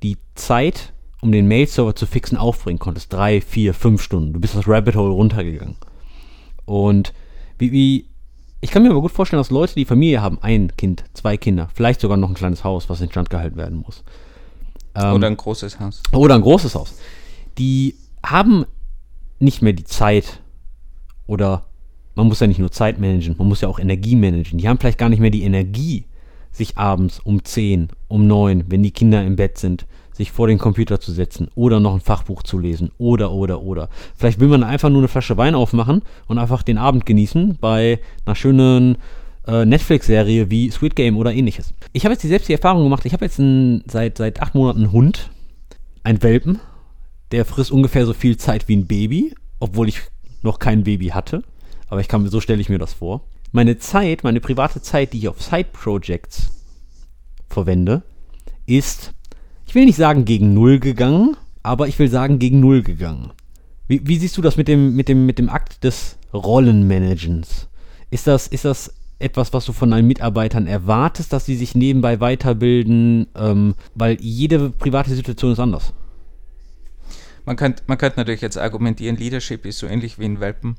[0.02, 3.12] die Zeit, um den Mail-Server zu fixen, aufbringen konntest.
[3.12, 4.34] Drei, vier, fünf Stunden.
[4.34, 5.76] Du bist das Rabbit Hole runtergegangen.
[6.66, 7.14] Und
[7.58, 8.08] wie, wie
[8.62, 11.70] ich kann mir aber gut vorstellen, dass Leute, die Familie haben, ein Kind, zwei Kinder,
[11.74, 14.06] vielleicht sogar noch ein kleines Haus, was instand gehalten werden muss.
[14.96, 16.02] Ähm, oder ein großes Haus.
[16.14, 16.98] Oder ein großes Haus.
[17.58, 17.96] Die
[18.26, 18.66] haben
[19.40, 20.40] nicht mehr die Zeit
[21.28, 21.66] oder
[22.16, 24.58] man muss ja nicht nur Zeit managen, man muss ja auch Energie managen.
[24.58, 26.06] Die haben vielleicht gar nicht mehr die Energie,
[26.52, 30.60] sich abends um 10, um 9, wenn die Kinder im Bett sind, sich vor den
[30.60, 33.90] Computer zu setzen oder noch ein Fachbuch zu lesen oder, oder, oder.
[34.16, 38.00] Vielleicht will man einfach nur eine Flasche Wein aufmachen und einfach den Abend genießen bei
[38.26, 38.98] einer schönen
[39.48, 41.74] äh, Netflix-Serie wie Sweet Game oder ähnliches.
[41.92, 44.80] Ich habe jetzt selbst die Erfahrung gemacht, ich habe jetzt einen, seit, seit acht Monaten
[44.84, 45.32] einen Hund,
[46.04, 46.60] einen Welpen,
[47.32, 50.02] der frisst ungefähr so viel Zeit wie ein Baby, obwohl ich
[50.44, 51.44] noch kein Baby hatte.
[51.94, 53.22] Aber ich kann, so stelle ich mir das vor.
[53.52, 56.50] Meine Zeit, meine private Zeit, die ich auf Side-Projects
[57.50, 58.02] verwende,
[58.66, 59.14] ist
[59.68, 63.30] ich will nicht sagen gegen Null gegangen, aber ich will sagen, gegen Null gegangen.
[63.88, 67.68] Wie, wie siehst du das mit dem, mit, dem, mit dem Akt des Rollenmanagens?
[68.10, 72.20] Ist das, ist das etwas, was du von deinen Mitarbeitern erwartest, dass sie sich nebenbei
[72.20, 73.28] weiterbilden?
[73.36, 75.94] Ähm, weil jede private Situation ist anders.
[77.46, 80.78] Man könnte, man könnte natürlich jetzt argumentieren, Leadership ist so ähnlich wie ein Welpen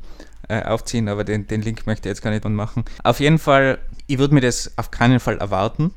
[0.48, 2.84] äh, aufziehen, aber den, den Link möchte ich jetzt gar nicht machen.
[3.02, 5.92] Auf jeden Fall, ich würde mir das auf keinen Fall erwarten,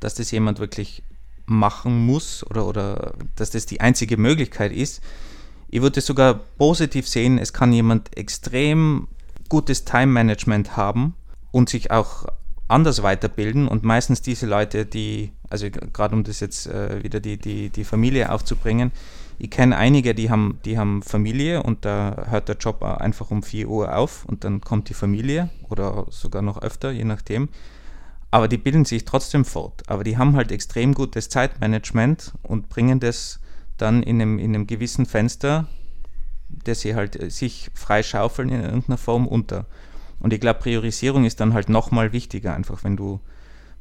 [0.00, 1.02] dass das jemand wirklich
[1.46, 5.02] machen muss oder, oder dass das die einzige Möglichkeit ist.
[5.68, 9.08] Ich würde es sogar positiv sehen, es kann jemand extrem
[9.48, 11.14] gutes Time-Management haben
[11.50, 12.26] und sich auch
[12.68, 17.36] anders weiterbilden und meistens diese Leute, die, also gerade um das jetzt äh, wieder die,
[17.36, 18.92] die, die Familie aufzubringen,
[19.38, 23.42] ich kenne einige, die haben, die haben Familie und da hört der Job einfach um
[23.42, 27.48] 4 Uhr auf und dann kommt die Familie oder sogar noch öfter, je nachdem.
[28.30, 29.82] Aber die bilden sich trotzdem fort.
[29.88, 33.40] Aber die haben halt extrem gutes Zeitmanagement und bringen das
[33.76, 35.68] dann in einem, in einem gewissen Fenster,
[36.48, 39.66] dass sie halt äh, sich frei schaufeln in irgendeiner Form unter.
[40.18, 43.20] Und ich glaube, Priorisierung ist dann halt nochmal wichtiger, einfach wenn du,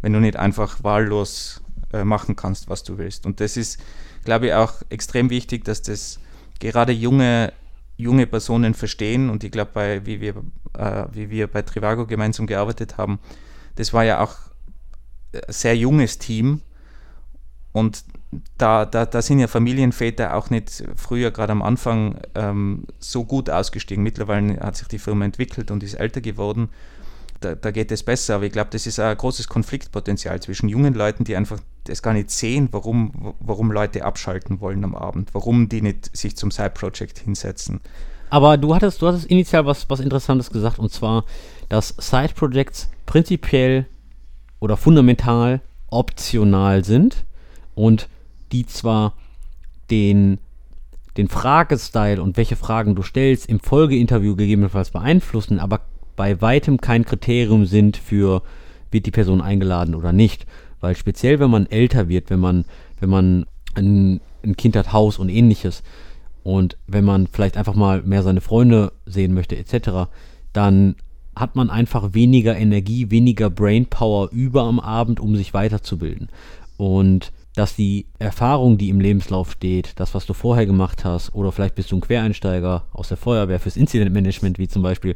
[0.02, 1.62] wenn du nicht einfach wahllos
[1.94, 3.26] äh, machen kannst, was du willst.
[3.26, 3.80] Und das ist,
[4.24, 6.20] glaube ich, auch extrem wichtig, dass das
[6.60, 7.54] gerade junge,
[7.98, 9.30] junge Personen verstehen.
[9.30, 10.36] Und ich glaube, wie, wir,
[10.78, 13.20] äh, wie wir bei Trivago gemeinsam gearbeitet haben,
[13.76, 14.36] das war ja auch
[15.34, 16.62] ein sehr junges Team.
[17.74, 18.04] Und
[18.58, 23.50] da, da, da sind ja Familienväter auch nicht früher, gerade am Anfang, ähm, so gut
[23.50, 24.04] ausgestiegen.
[24.04, 26.70] Mittlerweile hat sich die Firma entwickelt und ist älter geworden
[27.42, 28.36] da, da geht es besser.
[28.36, 32.14] Aber ich glaube, das ist ein großes Konfliktpotenzial zwischen jungen Leuten, die einfach das gar
[32.14, 37.20] nicht sehen, warum, warum Leute abschalten wollen am Abend, warum die nicht sich zum Side-Project
[37.20, 37.82] hinsetzen.
[38.30, 41.26] Aber du hattest, du hattest initial was, was Interessantes gesagt, und zwar,
[41.68, 43.88] dass Side-Projects prinzipiell
[44.60, 47.26] oder fundamental optional sind
[47.76, 48.08] und
[48.52, 49.16] die zwar
[49.90, 50.40] den,
[51.18, 55.82] den Fragestyle und welche Fragen du stellst im Folgeinterview gegebenenfalls beeinflussen, aber
[56.16, 58.42] bei weitem kein Kriterium sind für,
[58.92, 60.46] wird die Person eingeladen oder nicht.
[60.80, 62.66] Weil speziell, wenn man älter wird, wenn man,
[63.00, 63.46] wenn man
[63.76, 65.84] ein, ein Kind hat, Haus und ähnliches,
[66.44, 70.10] und wenn man vielleicht einfach mal mehr seine Freunde sehen möchte, etc.,
[70.54, 70.96] dann
[71.36, 76.30] hat man einfach weniger Energie, weniger Brainpower über am Abend, um sich weiterzubilden.
[76.78, 81.52] Und dass die Erfahrung, die im Lebenslauf steht, das, was du vorher gemacht hast, oder
[81.52, 85.16] vielleicht bist du ein Quereinsteiger aus der Feuerwehr fürs Incident Management, wie zum Beispiel,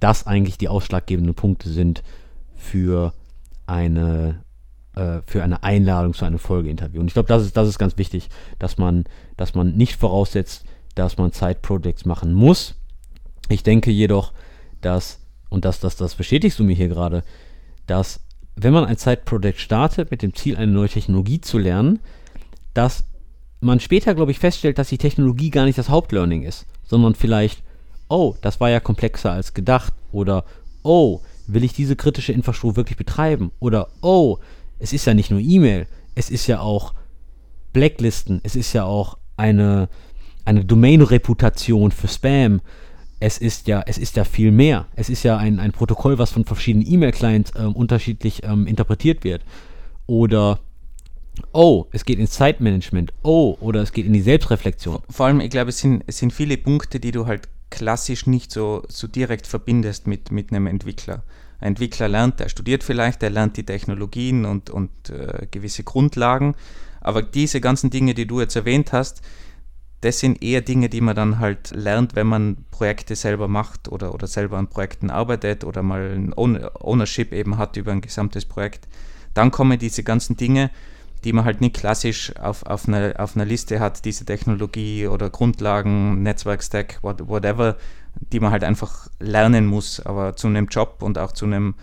[0.00, 2.02] das eigentlich die ausschlaggebenden Punkte sind
[2.54, 3.12] für
[3.66, 4.42] eine,
[4.94, 7.00] äh, für eine Einladung zu einem Folgeinterview.
[7.00, 8.28] Und ich glaube, das ist, das ist ganz wichtig,
[8.58, 9.04] dass man,
[9.36, 12.74] dass man nicht voraussetzt, dass man Side-Projects machen muss.
[13.48, 14.32] Ich denke jedoch,
[14.80, 17.22] dass, und das, das, das bestätigst du mir hier gerade,
[17.86, 18.20] dass
[18.56, 22.00] wenn man ein Side-Project startet mit dem Ziel, eine neue Technologie zu lernen,
[22.72, 23.04] dass
[23.60, 27.62] man später, glaube ich, feststellt, dass die Technologie gar nicht das Hauptlearning ist, sondern vielleicht
[28.08, 30.44] oh, das war ja komplexer als gedacht oder
[30.82, 34.38] oh, will ich diese kritische Infrastruktur wirklich betreiben oder oh,
[34.78, 36.94] es ist ja nicht nur E-Mail, es ist ja auch
[37.72, 39.88] Blacklisten, es ist ja auch eine,
[40.44, 42.60] eine Domain-Reputation für Spam.
[43.18, 44.86] Es ist ja, es ist ja viel mehr.
[44.94, 49.42] Es ist ja ein, ein Protokoll, was von verschiedenen E-Mail-Clients ähm, unterschiedlich ähm, interpretiert wird.
[50.06, 50.60] Oder
[51.52, 55.00] oh, es geht ins Zeitmanagement, oh, oder es geht in die Selbstreflexion.
[55.10, 58.52] Vor allem, ich glaube, es sind, es sind viele Punkte, die du halt klassisch nicht
[58.52, 61.22] so, so direkt verbindest mit, mit einem Entwickler.
[61.58, 66.54] Ein Entwickler lernt, der studiert vielleicht, der lernt die Technologien und, und äh, gewisse Grundlagen,
[67.00, 69.22] aber diese ganzen Dinge, die du jetzt erwähnt hast,
[70.02, 74.14] das sind eher Dinge, die man dann halt lernt, wenn man Projekte selber macht oder,
[74.14, 78.86] oder selber an Projekten arbeitet oder mal ein Ownership eben hat über ein gesamtes Projekt.
[79.34, 80.70] Dann kommen diese ganzen Dinge,
[81.26, 85.28] die man halt nicht klassisch auf, auf, einer, auf einer Liste hat, diese Technologie oder
[85.28, 87.76] Grundlagen, Netzwerkstack, whatever,
[88.32, 89.98] die man halt einfach lernen muss.
[89.98, 91.74] Aber zu einem Job und auch zu einem,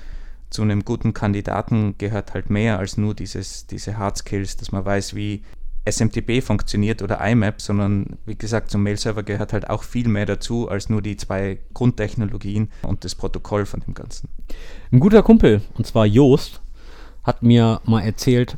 [0.49, 4.85] zu einem guten Kandidaten gehört halt mehr als nur dieses, diese Hard Skills, dass man
[4.85, 5.43] weiß, wie
[5.85, 10.69] SMTP funktioniert oder IMAP, sondern wie gesagt, zum Mail-Server gehört halt auch viel mehr dazu
[10.69, 14.29] als nur die zwei Grundtechnologien und das Protokoll von dem Ganzen.
[14.93, 16.61] Ein guter Kumpel, und zwar Joost,
[17.23, 18.57] hat mir mal erzählt,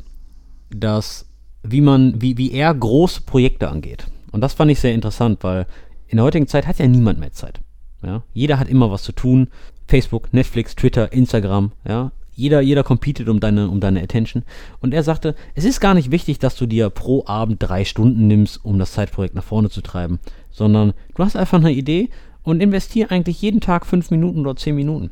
[0.70, 1.26] dass
[1.70, 4.06] wie man, wie, wie er große Projekte angeht.
[4.32, 5.66] Und das fand ich sehr interessant, weil
[6.08, 7.60] in der heutigen Zeit hat ja niemand mehr Zeit.
[8.02, 8.22] Ja?
[8.32, 9.48] Jeder hat immer was zu tun.
[9.88, 12.12] Facebook, Netflix, Twitter, Instagram, ja.
[12.34, 14.42] Jeder, jeder competet um deine, um deine Attention.
[14.80, 18.26] Und er sagte, es ist gar nicht wichtig, dass du dir pro Abend drei Stunden
[18.26, 20.18] nimmst, um das Zeitprojekt nach vorne zu treiben,
[20.50, 22.10] sondern du hast einfach eine Idee
[22.42, 25.10] und investier eigentlich jeden Tag fünf Minuten oder zehn Minuten.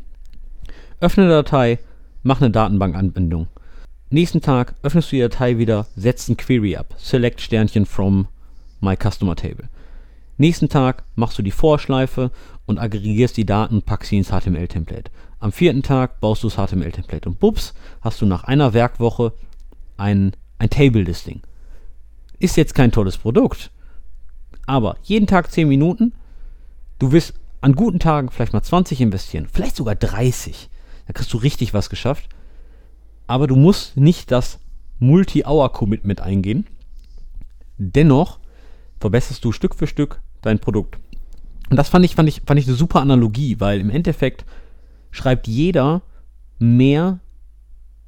[1.00, 1.78] Öffne eine Datei,
[2.22, 3.48] mach eine Datenbankanbindung
[4.14, 6.94] Nächsten Tag öffnest du die Datei wieder, setzt ein Query ab.
[6.98, 8.28] Select Sternchen from
[8.80, 9.68] My Customer Table.
[10.38, 12.30] Nächsten Tag machst du die Vorschleife
[12.64, 15.10] und aggregierst die Daten und packst sie ins HTML-Template.
[15.40, 19.32] Am vierten Tag baust du das HTML-Template und bups, hast du nach einer Werkwoche
[19.96, 21.42] ein, ein Table-Listing.
[22.38, 23.72] Ist jetzt kein tolles Produkt,
[24.64, 26.12] aber jeden Tag 10 Minuten,
[27.00, 30.70] du wirst an guten Tagen vielleicht mal 20 investieren, vielleicht sogar 30.
[31.08, 32.28] Da kriegst du richtig was geschafft.
[33.26, 34.58] Aber du musst nicht das
[34.98, 36.66] Multi-Hour-Commitment eingehen.
[37.78, 38.38] Dennoch
[39.00, 40.98] verbesserst du Stück für Stück dein Produkt.
[41.70, 44.44] Und das fand ich, fand ich, fand ich eine super Analogie, weil im Endeffekt
[45.10, 46.02] schreibt jeder
[46.58, 47.20] mehr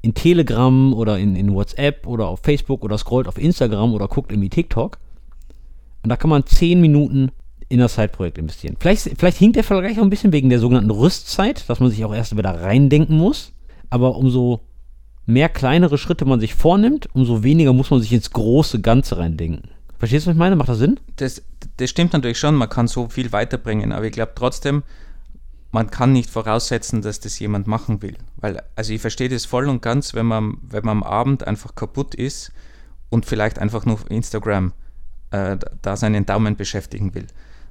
[0.02, 4.30] in Telegram oder in, in WhatsApp oder auf Facebook oder scrollt auf Instagram oder guckt
[4.30, 4.98] irgendwie TikTok.
[6.02, 7.32] Und da kann man 10 Minuten
[7.68, 8.76] in das Zeitprojekt investieren.
[8.78, 12.04] Vielleicht, vielleicht hinkt der Vergleich auch ein bisschen wegen der sogenannten Rüstzeit, dass man sich
[12.04, 13.52] auch erst wieder reindenken muss.
[13.90, 14.60] Aber umso
[15.26, 19.70] mehr kleinere Schritte man sich vornimmt, umso weniger muss man sich ins große Ganze reindenken.
[19.98, 20.56] Verstehst du, was ich meine?
[20.56, 21.00] Macht das Sinn?
[21.16, 21.42] Das,
[21.78, 24.82] das stimmt natürlich schon, man kann so viel weiterbringen, aber ich glaube trotzdem,
[25.72, 28.16] man kann nicht voraussetzen, dass das jemand machen will.
[28.36, 31.74] Weil, also ich verstehe das voll und ganz, wenn man, wenn man am Abend einfach
[31.74, 32.52] kaputt ist
[33.10, 34.72] und vielleicht einfach nur auf Instagram
[35.32, 37.26] äh, da seinen Daumen beschäftigen will.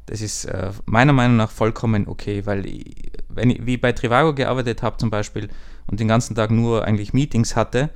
[0.07, 4.35] Das ist äh, meiner Meinung nach vollkommen okay, weil ich, wenn ich wie bei Trivago
[4.35, 5.49] gearbeitet habe zum Beispiel
[5.87, 7.89] und den ganzen Tag nur eigentlich Meetings hatte,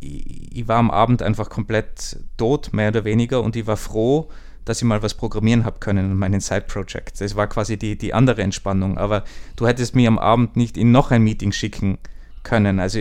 [0.00, 4.28] ich, war am Abend einfach komplett tot, mehr oder weniger, und ich war froh,
[4.64, 7.20] dass ich mal was programmieren habe können in meinen Side-Projects.
[7.20, 8.98] Das war quasi die, die andere Entspannung.
[8.98, 9.24] Aber
[9.56, 11.98] du hättest mir am Abend nicht in noch ein Meeting schicken
[12.42, 12.78] können.
[12.78, 12.98] Also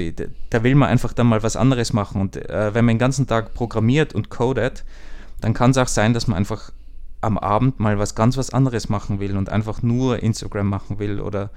[0.49, 2.21] da will man einfach dann mal was anderes machen.
[2.21, 4.85] Und äh, wenn man den ganzen Tag programmiert und codet,
[5.41, 6.71] dann kann es auch sein, dass man einfach
[7.19, 11.19] am Abend mal was ganz was anderes machen will und einfach nur Instagram machen will
[11.19, 11.49] oder,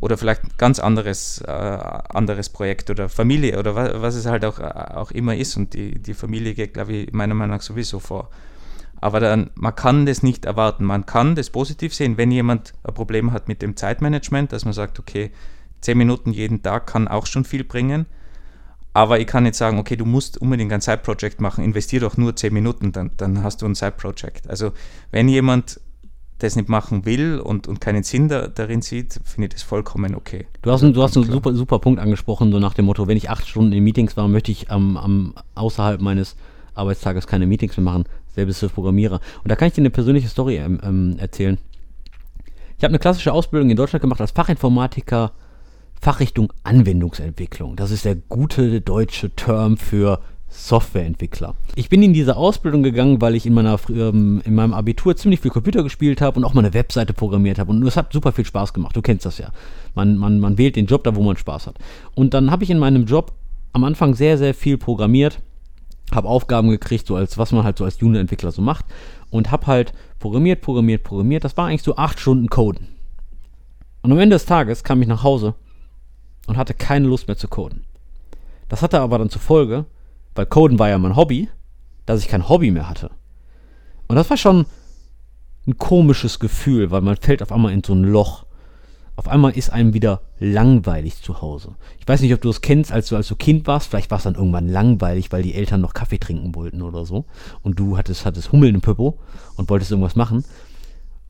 [0.00, 4.44] oder vielleicht ein ganz anderes, äh, anderes Projekt oder Familie oder was, was es halt
[4.44, 5.56] auch, auch immer ist.
[5.56, 8.30] Und die, die Familie geht, glaube ich, meiner Meinung nach sowieso vor.
[9.02, 10.84] Aber dann, man kann das nicht erwarten.
[10.84, 14.74] Man kann das positiv sehen, wenn jemand ein Problem hat mit dem Zeitmanagement, dass man
[14.74, 15.30] sagt, okay,
[15.80, 18.06] zehn Minuten jeden Tag kann auch schon viel bringen.
[18.92, 22.34] Aber ich kann nicht sagen, okay, du musst unbedingt ein Side-Project machen, investier doch nur
[22.34, 24.50] 10 Minuten, dann, dann hast du ein Side-Project.
[24.50, 24.72] Also
[25.12, 25.80] wenn jemand
[26.42, 30.14] das nicht machen will und, und keinen Sinn da, darin sieht, finde ich das vollkommen
[30.14, 30.46] okay.
[30.62, 33.30] Du hast, du hast einen super, super Punkt angesprochen, so nach dem Motto, wenn ich
[33.30, 36.36] acht Stunden in Meetings war, möchte ich am, am außerhalb meines
[36.74, 38.04] Arbeitstages keine Meetings mehr machen.
[38.34, 39.20] Selbes für Programmierer.
[39.42, 41.58] Und da kann ich dir eine persönliche Story ähm, ähm erzählen.
[42.78, 45.32] Ich habe eine klassische Ausbildung in Deutschland gemacht als Fachinformatiker
[46.00, 47.76] Fachrichtung Anwendungsentwicklung.
[47.76, 50.20] Das ist der gute deutsche Term für
[50.68, 51.54] Softwareentwickler.
[51.74, 55.40] Ich bin in diese Ausbildung gegangen, weil ich in, meiner, ähm, in meinem Abitur ziemlich
[55.40, 57.70] viel Computer gespielt habe und auch mal eine Webseite programmiert habe.
[57.70, 58.96] Und es hat super viel Spaß gemacht.
[58.96, 59.50] Du kennst das ja.
[59.94, 61.78] Man, man, man wählt den Job da, wo man Spaß hat.
[62.14, 63.32] Und dann habe ich in meinem Job
[63.72, 65.40] am Anfang sehr, sehr viel programmiert,
[66.12, 68.84] habe Aufgaben gekriegt, so als was man halt so als Junior-Entwickler so macht
[69.30, 71.44] und habe halt programmiert, programmiert, programmiert.
[71.44, 72.88] Das war eigentlich so acht Stunden Coden.
[74.02, 75.54] Und am Ende des Tages kam ich nach Hause
[76.46, 77.84] und hatte keine Lust mehr zu coden.
[78.68, 79.84] Das hatte aber dann zur Folge,
[80.40, 81.50] weil Coden war ja mein Hobby,
[82.06, 83.10] dass ich kein Hobby mehr hatte.
[84.08, 84.64] Und das war schon
[85.66, 88.46] ein komisches Gefühl, weil man fällt auf einmal in so ein Loch.
[89.16, 91.74] Auf einmal ist einem wieder langweilig zu Hause.
[91.98, 93.88] Ich weiß nicht, ob du es kennst, als du als du Kind warst.
[93.88, 97.26] Vielleicht war es dann irgendwann langweilig, weil die Eltern noch Kaffee trinken wollten oder so.
[97.60, 99.18] Und du hattest, hattest Hummeln im Pöppo
[99.56, 100.42] und wolltest irgendwas machen.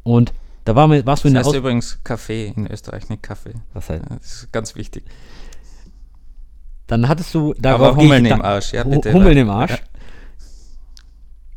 [0.05, 0.33] Und
[0.67, 3.55] da war, warst du in das heißt übrigens Kaffee in Österreich, nicht Kaffee.
[3.75, 4.05] Was heißt?
[4.09, 5.03] Das ist ganz wichtig.
[6.91, 9.13] Dann hattest du da Aber Hummeln im Arsch, ja bitte.
[9.13, 9.71] Hummeln im Arsch.
[9.71, 9.79] Ja.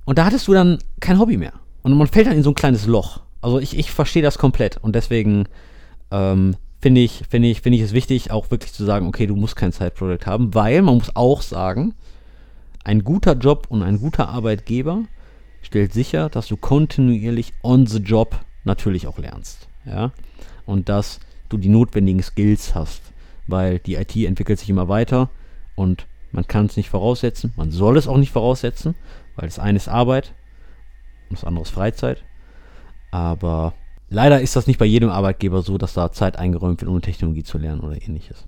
[0.05, 1.53] Und da hattest du dann kein Hobby mehr.
[1.81, 3.21] Und man fällt dann in so ein kleines Loch.
[3.41, 4.77] Also ich, ich verstehe das komplett.
[4.77, 5.47] Und deswegen
[6.11, 9.35] ähm, finde ich, finde ich, finde ich es wichtig, auch wirklich zu sagen, okay, du
[9.35, 11.95] musst kein Side-Project haben, weil man muss auch sagen,
[12.83, 15.01] ein guter Job und ein guter Arbeitgeber
[15.63, 19.67] stellt sicher, dass du kontinuierlich on the job natürlich auch lernst.
[19.83, 20.11] Ja?
[20.67, 21.19] Und dass
[21.49, 23.01] du die notwendigen Skills hast,
[23.47, 25.29] weil die IT entwickelt sich immer weiter
[25.75, 28.95] und man kann es nicht voraussetzen, man soll es auch nicht voraussetzen,
[29.35, 30.33] weil das eine ist Arbeit
[31.29, 32.23] und das andere ist Freizeit.
[33.11, 33.73] Aber
[34.09, 37.43] leider ist das nicht bei jedem Arbeitgeber so, dass da Zeit eingeräumt wird, um Technologie
[37.43, 38.47] zu lernen oder ähnliches.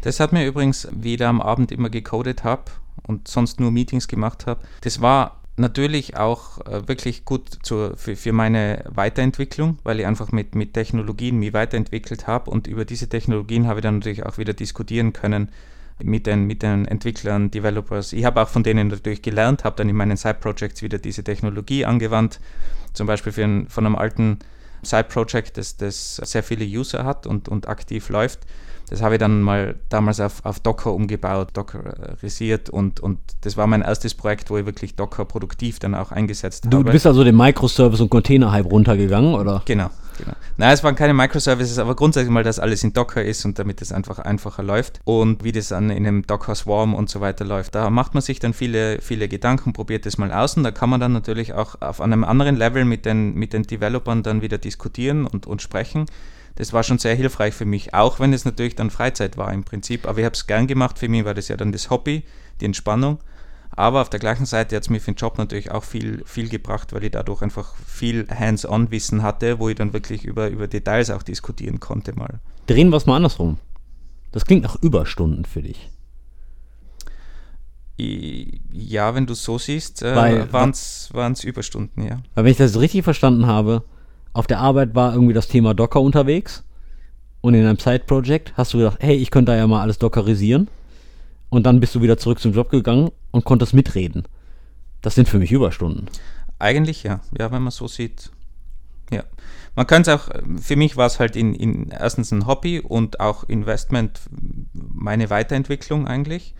[0.00, 2.64] Das hat mir übrigens, wie ich da am Abend immer gecodet habe
[3.06, 8.16] und sonst nur Meetings gemacht habe, das war natürlich auch äh, wirklich gut zur, für,
[8.16, 13.08] für meine Weiterentwicklung, weil ich einfach mit, mit Technologien mich weiterentwickelt habe und über diese
[13.08, 15.50] Technologien habe ich dann natürlich auch wieder diskutieren können
[16.02, 18.12] mit den, mit den Entwicklern, Developers.
[18.12, 21.84] Ich habe auch von denen natürlich gelernt, habe dann in meinen Side-Projects wieder diese Technologie
[21.84, 22.40] angewandt,
[22.92, 24.40] zum Beispiel für ein, von einem alten
[24.82, 28.40] Side-Project, das, das sehr viele User hat und, und aktiv läuft.
[28.90, 33.66] Das habe ich dann mal damals auf, auf Docker umgebaut, Dockerisiert und, und das war
[33.66, 36.84] mein erstes Projekt, wo ich wirklich Docker produktiv dann auch eingesetzt du, habe.
[36.84, 39.62] Du bist also den Microservice- und Container-Hype runtergegangen, oder?
[39.64, 40.32] Genau, genau.
[40.58, 43.80] Nein, es waren keine Microservices, aber grundsätzlich mal, dass alles in Docker ist und damit
[43.80, 47.44] es einfach einfacher läuft und wie das dann in einem Docker Swarm und so weiter
[47.44, 47.74] läuft.
[47.74, 50.90] Da macht man sich dann viele, viele Gedanken, probiert das mal aus und da kann
[50.90, 54.58] man dann natürlich auch auf einem anderen Level mit den, mit den Developern dann wieder
[54.58, 56.06] diskutieren und, und sprechen
[56.56, 59.64] das war schon sehr hilfreich für mich, auch wenn es natürlich dann Freizeit war im
[59.64, 60.06] Prinzip.
[60.06, 60.98] Aber ich habe es gern gemacht.
[60.98, 62.24] Für mich war das ja dann das Hobby,
[62.60, 63.18] die Entspannung.
[63.76, 66.48] Aber auf der gleichen Seite hat es mir für den Job natürlich auch viel, viel
[66.48, 71.10] gebracht, weil ich dadurch einfach viel Hands-on-Wissen hatte, wo ich dann wirklich über, über Details
[71.10, 72.38] auch diskutieren konnte mal.
[72.68, 73.58] Drehen wir es mal andersrum.
[74.30, 75.90] Das klingt nach Überstunden für dich.
[77.96, 82.20] Ja, wenn du es so siehst, äh, waren es Überstunden, ja.
[82.34, 83.82] Weil wenn ich das richtig verstanden habe,
[84.34, 86.64] auf der Arbeit war irgendwie das Thema Docker unterwegs
[87.40, 90.68] und in einem Side-Project hast du gedacht, hey, ich könnte da ja mal alles dockerisieren
[91.48, 94.24] und dann bist du wieder zurück zum Job gegangen und konntest mitreden.
[95.02, 96.06] Das sind für mich Überstunden.
[96.58, 98.30] Eigentlich ja, ja, wenn man so sieht.
[99.10, 99.22] Ja.
[99.76, 100.28] Man kann es auch,
[100.60, 104.20] für mich war es halt in, in erstens ein Hobby und auch Investment,
[104.72, 106.54] meine Weiterentwicklung eigentlich.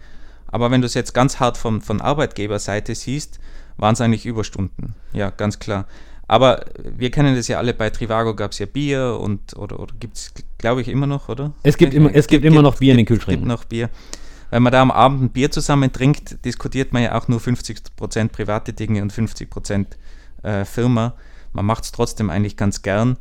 [0.46, 3.40] Aber wenn du es jetzt ganz hart von, von Arbeitgeberseite siehst,
[3.76, 4.94] waren es eigentlich Überstunden.
[5.12, 5.86] Ja, ganz klar.
[6.26, 9.94] Aber wir kennen das ja alle, bei Trivago gab es ja Bier und oder, oder
[10.00, 11.52] gibt es, glaube ich, immer noch, oder?
[11.62, 13.50] Es gibt, immer, es gibt, gibt immer noch Bier gibt, in den Kühlschränken.
[13.50, 13.90] Es gibt noch Bier.
[14.50, 18.28] Wenn man da am Abend ein Bier zusammen trinkt, diskutiert man ja auch nur 50%
[18.28, 19.86] private Dinge und 50%
[20.42, 21.14] äh, Firma.
[21.52, 23.16] Man macht es trotzdem eigentlich ganz gern.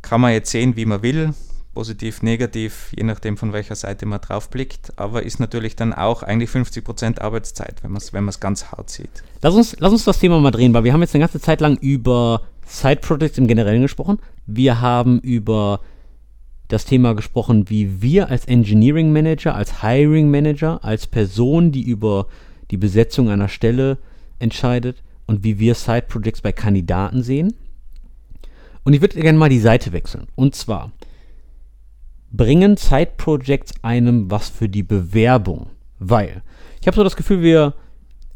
[0.00, 1.34] Kann man jetzt sehen, wie man will
[1.74, 6.22] positiv, negativ, je nachdem von welcher Seite man drauf blickt, aber ist natürlich dann auch
[6.22, 9.22] eigentlich 50% Arbeitszeit, wenn man es wenn ganz hart sieht.
[9.40, 11.60] Lass uns, lass uns das Thema mal drehen, weil wir haben jetzt eine ganze Zeit
[11.60, 14.18] lang über Side Projects im Generellen gesprochen.
[14.46, 15.80] Wir haben über
[16.68, 22.26] das Thema gesprochen, wie wir als Engineering Manager, als Hiring Manager, als Person, die über
[22.70, 23.98] die Besetzung einer Stelle
[24.38, 27.54] entscheidet und wie wir Side Projects bei Kandidaten sehen.
[28.84, 30.26] Und ich würde gerne mal die Seite wechseln.
[30.34, 30.92] Und zwar,
[32.32, 35.66] bringen Side-Projects einem was für die Bewerbung.
[35.98, 36.42] Weil
[36.80, 37.74] ich habe so das Gefühl, wir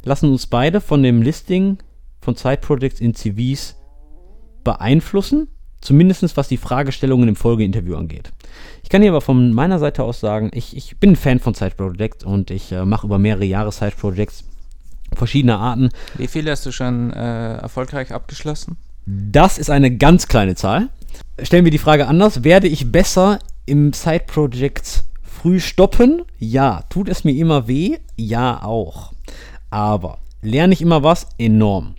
[0.05, 1.79] lassen uns beide von dem Listing
[2.21, 3.77] von Side-Projects in CVs
[4.63, 5.49] beeinflussen,
[5.81, 8.33] zumindest was die Fragestellungen im Folgeinterview angeht.
[8.83, 11.55] Ich kann hier aber von meiner Seite aus sagen, ich, ich bin ein Fan von
[11.55, 14.45] Side-Projects und ich äh, mache über mehrere Jahre Side-Projects
[15.15, 15.91] verschiedener Arten.
[16.17, 18.77] Wie viele hast du schon äh, erfolgreich abgeschlossen?
[19.07, 20.89] Das ist eine ganz kleine Zahl.
[21.41, 22.45] Stellen wir die Frage anders.
[22.45, 26.23] Werde ich besser im Side-Project früh stoppen?
[26.39, 26.85] Ja.
[26.89, 27.99] Tut es mir immer weh?
[28.17, 29.13] Ja, auch.
[29.71, 31.29] Aber lerne ich immer was?
[31.39, 31.95] Enorm.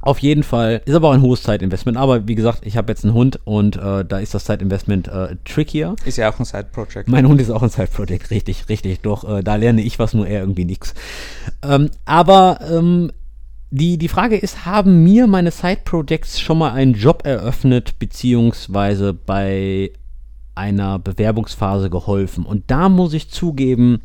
[0.00, 1.96] Auf jeden Fall ist aber auch ein hohes Zeitinvestment.
[1.96, 5.36] Aber wie gesagt, ich habe jetzt einen Hund und äh, da ist das Zeitinvestment äh,
[5.44, 5.96] trickier.
[6.04, 7.08] Ist ja auch ein Side-Project.
[7.08, 9.00] Mein Hund ist auch ein Side-Project, richtig, richtig.
[9.00, 10.94] Doch äh, da lerne ich was, nur er irgendwie nichts.
[11.62, 13.10] Ähm, aber ähm,
[13.70, 19.90] die, die Frage ist, haben mir meine Side-Projects schon mal einen Job eröffnet, beziehungsweise bei
[20.58, 22.44] einer Bewerbungsphase geholfen.
[22.44, 24.02] Und da muss ich zugeben,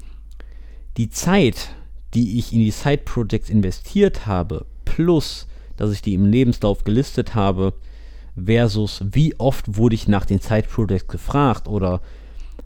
[0.97, 1.69] die Zeit,
[2.13, 5.47] die ich in die Side-Projects investiert habe, plus,
[5.77, 7.73] dass ich die im Lebenslauf gelistet habe,
[8.35, 12.01] versus wie oft wurde ich nach den Side-Projects gefragt oder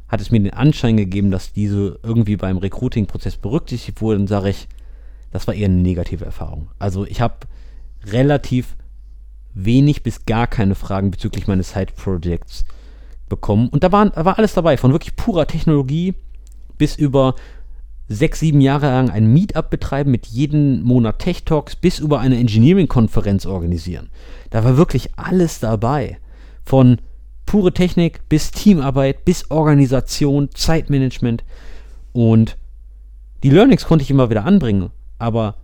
[0.10, 4.68] hat es mir den Anschein gegeben, dass diese irgendwie beim Recruiting-Prozess berücksichtigt wurden, sage ich,
[5.32, 6.70] das war eher eine negative Erfahrung.
[6.78, 7.36] Also ich habe
[8.06, 8.76] relativ
[9.54, 12.66] wenig bis gar keine Fragen bezüglich meines Side-Projects
[13.30, 13.70] bekommen.
[13.70, 16.16] Und da, waren, da war alles dabei, von wirklich purer Technologie
[16.78, 17.36] bis über
[18.08, 22.38] sechs, sieben Jahre lang ein Meetup betreiben mit jedem Monat Tech Talks bis über eine
[22.38, 24.10] Engineering-Konferenz organisieren.
[24.50, 26.20] Da war wirklich alles dabei.
[26.64, 27.00] Von
[27.46, 31.44] pure Technik bis Teamarbeit, bis Organisation, Zeitmanagement.
[32.14, 32.58] Und
[33.44, 34.92] die Learnings konnte ich immer wieder anbringen.
[35.20, 35.56] Aber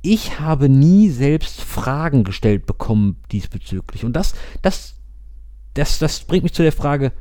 [0.00, 4.04] ich habe nie selbst Fragen gestellt bekommen diesbezüglich.
[4.04, 4.93] Und das, das
[5.74, 7.12] das, das bringt mich zu der Frage,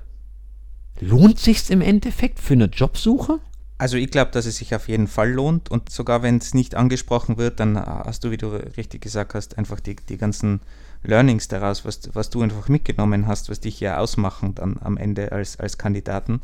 [1.00, 3.40] lohnt sich's im Endeffekt für eine Jobsuche?
[3.78, 6.76] Also ich glaube, dass es sich auf jeden Fall lohnt und sogar wenn es nicht
[6.76, 8.48] angesprochen wird, dann hast du, wie du
[8.78, 10.62] richtig gesagt hast, einfach die, die ganzen
[11.04, 15.32] Learnings daraus, was, was du einfach mitgenommen hast, was dich ja ausmachen dann am Ende
[15.32, 16.42] als, als Kandidaten.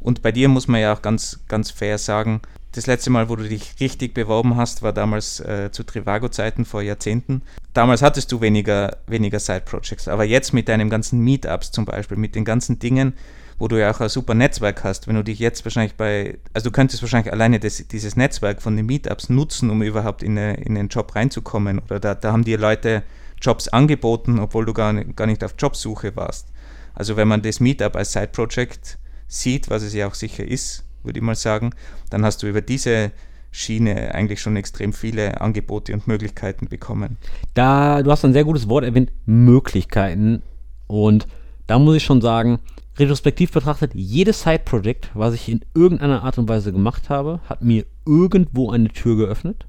[0.00, 2.40] Und bei dir muss man ja auch ganz, ganz fair sagen,
[2.74, 6.82] das letzte Mal, wo du dich richtig beworben hast, war damals äh, zu Trivago-Zeiten vor
[6.82, 7.42] Jahrzehnten.
[7.72, 12.34] Damals hattest du weniger, weniger Side-Projects, aber jetzt mit deinen ganzen Meetups zum Beispiel, mit
[12.34, 13.14] den ganzen Dingen,
[13.58, 16.70] wo du ja auch ein super Netzwerk hast, wenn du dich jetzt wahrscheinlich bei, also
[16.70, 20.54] du könntest wahrscheinlich alleine das, dieses Netzwerk von den Meetups nutzen, um überhaupt in, eine,
[20.54, 21.78] in einen Job reinzukommen.
[21.78, 23.04] Oder da, da haben dir Leute
[23.40, 26.48] Jobs angeboten, obwohl du gar gar nicht auf Jobsuche warst.
[26.94, 28.98] Also wenn man das Meetup als Side-Project
[29.28, 31.70] sieht, was es ja auch sicher ist, würde ich mal sagen,
[32.10, 33.12] dann hast du über diese
[33.50, 37.18] Schiene eigentlich schon extrem viele Angebote und Möglichkeiten bekommen.
[37.54, 40.42] Da, du hast ein sehr gutes Wort erwähnt, Möglichkeiten.
[40.88, 41.28] Und
[41.68, 42.58] da muss ich schon sagen,
[42.98, 47.86] retrospektiv betrachtet, jedes Side-Project, was ich in irgendeiner Art und Weise gemacht habe, hat mir
[48.04, 49.66] irgendwo eine Tür geöffnet.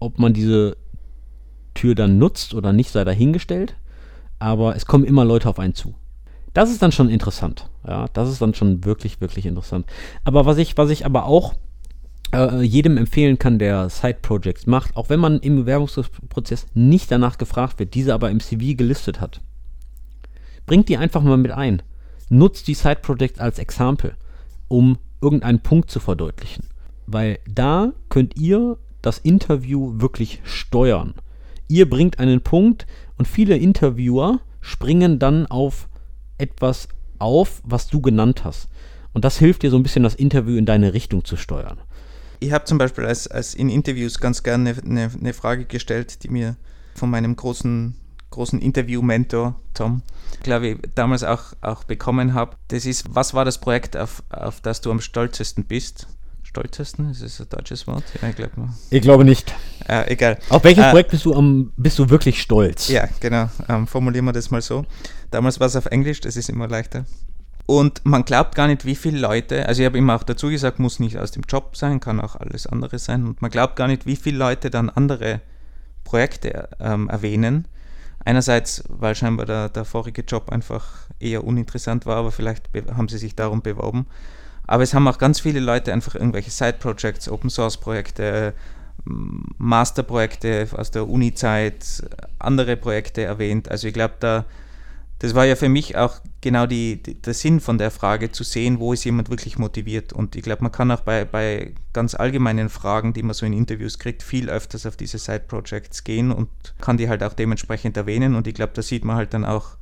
[0.00, 0.76] Ob man diese
[1.74, 3.76] Tür dann nutzt oder nicht, sei dahingestellt.
[4.38, 5.94] Aber es kommen immer Leute auf einen zu.
[6.52, 7.68] Das ist dann schon interessant.
[7.86, 9.86] Ja, das ist dann schon wirklich, wirklich interessant.
[10.24, 11.54] Aber was ich, was ich aber auch
[12.32, 17.78] äh, jedem empfehlen kann, der Side-Projects macht, auch wenn man im Bewerbungsprozess nicht danach gefragt
[17.78, 19.40] wird, diese aber im CV gelistet hat,
[20.66, 21.82] bringt die einfach mal mit ein.
[22.28, 24.14] Nutzt die Side-Projects als Exempel,
[24.68, 26.66] um irgendeinen Punkt zu verdeutlichen.
[27.06, 31.14] Weil da könnt ihr das Interview wirklich steuern.
[31.68, 32.86] Ihr bringt einen Punkt
[33.16, 35.88] und viele Interviewer springen dann auf
[36.40, 36.88] etwas
[37.18, 38.68] auf, was du genannt hast.
[39.12, 41.78] Und das hilft dir so ein bisschen, das Interview in deine Richtung zu steuern.
[42.38, 46.28] Ich habe zum Beispiel als, als in Interviews ganz gerne eine, eine Frage gestellt, die
[46.28, 46.56] mir
[46.94, 47.94] von meinem großen,
[48.30, 50.02] großen Interview-Mentor Tom,
[50.42, 52.56] glaube ich, damals auch, auch bekommen habe.
[52.68, 56.06] Das ist, was war das Projekt, auf, auf das du am stolzesten bist?
[56.50, 57.10] Stolzesten?
[57.10, 58.02] Ist das ein deutsches Wort?
[58.20, 58.50] Ja, ich, glaub
[58.90, 59.54] ich glaube nicht.
[59.88, 60.36] Äh, egal.
[60.48, 62.88] Auf welches äh, Projekt bist du, am, bist du wirklich stolz?
[62.88, 63.48] Ja, genau.
[63.68, 64.84] Ähm, formulieren wir das mal so.
[65.30, 67.04] Damals war es auf Englisch, das ist immer leichter.
[67.66, 70.80] Und man glaubt gar nicht, wie viele Leute, also ich habe immer auch dazu gesagt,
[70.80, 73.24] muss nicht aus dem Job sein, kann auch alles andere sein.
[73.28, 75.40] Und man glaubt gar nicht, wie viele Leute dann andere
[76.02, 77.68] Projekte ähm, erwähnen.
[78.24, 83.18] Einerseits, weil scheinbar der, der vorige Job einfach eher uninteressant war, aber vielleicht haben sie
[83.18, 84.06] sich darum beworben.
[84.70, 88.54] Aber es haben auch ganz viele Leute einfach irgendwelche Side-Projects, Open-Source-Projekte,
[89.04, 92.04] Masterprojekte aus der Uni-Zeit,
[92.38, 93.68] andere Projekte erwähnt.
[93.68, 94.44] Also ich glaube, da
[95.18, 98.44] das war ja für mich auch genau die, die, der Sinn von der Frage, zu
[98.44, 100.12] sehen, wo ist jemand wirklich motiviert.
[100.12, 103.52] Und ich glaube, man kann auch bei, bei ganz allgemeinen Fragen, die man so in
[103.52, 106.48] Interviews kriegt, viel öfters auf diese Side-Projects gehen und
[106.80, 108.36] kann die halt auch dementsprechend erwähnen.
[108.36, 109.76] Und ich glaube, da sieht man halt dann auch,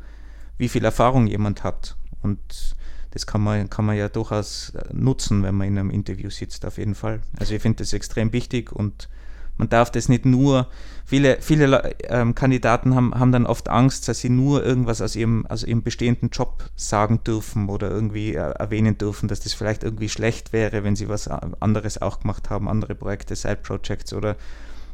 [0.56, 1.94] wie viel Erfahrung jemand hat.
[2.22, 2.74] Und
[3.10, 6.64] das kann man, kann man ja durchaus äh, nutzen, wenn man in einem Interview sitzt,
[6.66, 7.20] auf jeden Fall.
[7.38, 9.08] Also ich finde das extrem wichtig und
[9.58, 10.68] man darf das nicht nur,
[11.04, 15.46] viele, viele ähm, Kandidaten haben, haben dann oft Angst, dass sie nur irgendwas aus ihrem,
[15.46, 20.08] aus ihrem bestehenden Job sagen dürfen oder irgendwie äh, erwähnen dürfen, dass das vielleicht irgendwie
[20.08, 24.36] schlecht wäre, wenn sie was äh, anderes auch gemacht haben, andere Projekte, Side-Projects oder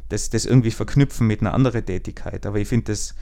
[0.09, 2.45] das, das irgendwie verknüpfen mit einer anderen Tätigkeit.
[2.47, 3.13] Aber ich finde, das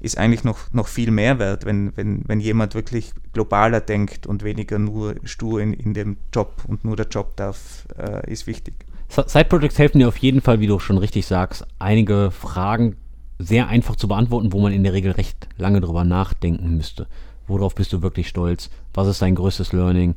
[0.00, 4.44] ist eigentlich noch, noch viel mehr wert, wenn, wenn, wenn jemand wirklich globaler denkt und
[4.44, 8.74] weniger nur stur in, in dem Job und nur der Job darf, äh, ist wichtig.
[9.08, 12.96] Side-Projects helfen dir auf jeden Fall, wie du schon richtig sagst, einige Fragen
[13.38, 17.06] sehr einfach zu beantworten, wo man in der Regel recht lange drüber nachdenken müsste.
[17.46, 18.68] Worauf bist du wirklich stolz?
[18.94, 20.14] Was ist dein größtes Learning?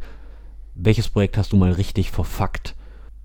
[0.75, 2.75] Welches Projekt hast du mal richtig verfuckt?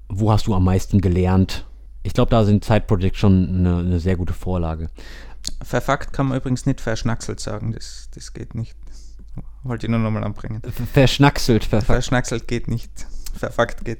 [0.08, 1.66] Wo hast du am meisten gelernt?
[2.04, 4.88] Ich glaube, da sind Side-Projects schon eine, eine sehr gute Vorlage.
[5.62, 8.76] Verfuckt kann man übrigens nicht verschnackselt sagen, das, das geht nicht.
[9.62, 10.62] Wollte ich nur nochmal anbringen.
[10.92, 11.86] Verschnackselt, verfuckt.
[11.86, 12.90] Verschnackselt geht nicht.
[13.34, 13.98] Verfuckt geht.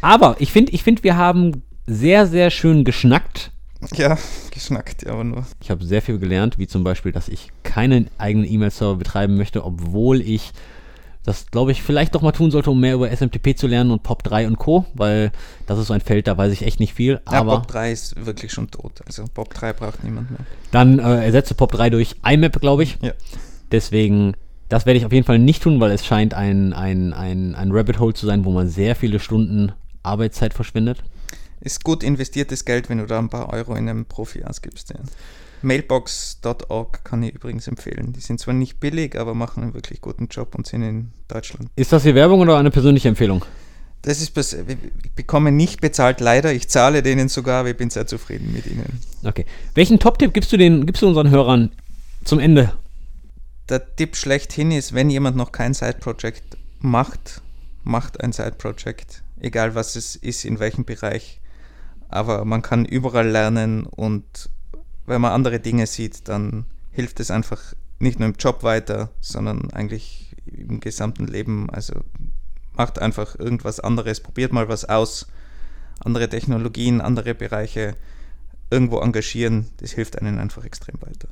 [0.00, 3.52] Aber ich finde, ich find, wir haben sehr, sehr schön geschnackt.
[3.94, 4.18] Ja,
[4.50, 5.46] geschnackt, ja, aber nur.
[5.60, 9.64] Ich habe sehr viel gelernt, wie zum Beispiel, dass ich keinen eigenen E-Mail-Server betreiben möchte,
[9.64, 10.52] obwohl ich
[11.26, 14.06] das, glaube ich, vielleicht doch mal tun sollte, um mehr über SMTP zu lernen und
[14.06, 15.32] POP3 und Co., weil
[15.66, 17.20] das ist so ein Feld, da weiß ich echt nicht viel.
[17.30, 19.02] Ja, aber POP3 ist wirklich schon tot.
[19.04, 20.40] Also POP3 braucht niemand mehr.
[20.70, 22.98] Dann äh, ersetze POP3 durch IMAP, glaube ich.
[23.02, 23.12] Ja.
[23.72, 24.34] Deswegen,
[24.68, 27.72] das werde ich auf jeden Fall nicht tun, weil es scheint ein, ein, ein, ein
[27.72, 29.72] Rabbit Hole zu sein, wo man sehr viele Stunden
[30.04, 31.02] Arbeitszeit verschwindet?
[31.60, 34.90] Ist gut investiertes Geld, wenn du da ein paar Euro in einem Profi ausgibst.
[34.90, 35.00] Ja.
[35.62, 38.12] Mailbox.org kann ich übrigens empfehlen.
[38.12, 41.70] Die sind zwar nicht billig, aber machen einen wirklich guten Job und sind in Deutschland.
[41.76, 43.44] Ist das hier Werbung oder eine persönliche Empfehlung?
[44.02, 46.52] Das ist, ich bekomme nicht bezahlt, leider.
[46.52, 49.00] Ich zahle denen sogar, aber ich bin sehr zufrieden mit ihnen.
[49.24, 49.46] Okay.
[49.74, 51.72] Welchen Top-Tipp gibst du den, gibst du unseren Hörern
[52.22, 52.72] zum Ende?
[53.68, 57.40] Der Tipp schlechthin ist, wenn jemand noch kein Side-Project macht,
[57.82, 61.40] macht ein Side-Project egal was es ist, in welchem Bereich.
[62.08, 64.50] Aber man kann überall lernen und
[65.06, 69.70] wenn man andere Dinge sieht, dann hilft es einfach nicht nur im Job weiter, sondern
[69.70, 71.70] eigentlich im gesamten Leben.
[71.70, 71.94] Also
[72.74, 75.26] macht einfach irgendwas anderes, probiert mal was aus,
[76.04, 77.96] andere Technologien, andere Bereiche
[78.70, 81.28] irgendwo engagieren, das hilft einem einfach extrem weiter.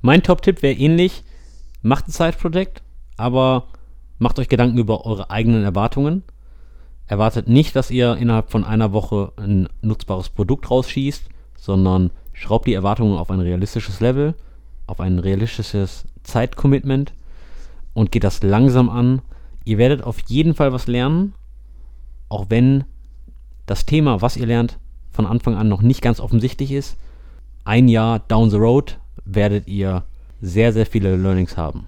[0.00, 1.24] Mein Top-Tipp wäre ähnlich,
[1.82, 2.82] macht ein Side-Project,
[3.16, 3.68] aber
[4.18, 6.22] macht euch Gedanken über eure eigenen Erwartungen
[7.06, 12.74] erwartet nicht, dass ihr innerhalb von einer Woche ein nutzbares Produkt rausschießt, sondern schraubt die
[12.74, 14.34] Erwartungen auf ein realistisches Level
[14.86, 17.12] auf ein realistisches Zeitcommitment
[17.92, 19.22] und geht das langsam an.
[19.64, 21.34] Ihr werdet auf jeden Fall was lernen,
[22.28, 22.84] auch wenn
[23.66, 24.78] das Thema, was ihr lernt,
[25.12, 26.96] von Anfang an noch nicht ganz offensichtlich ist.
[27.64, 30.04] Ein Jahr down the road werdet ihr
[30.40, 31.86] sehr, sehr viele Learnings haben.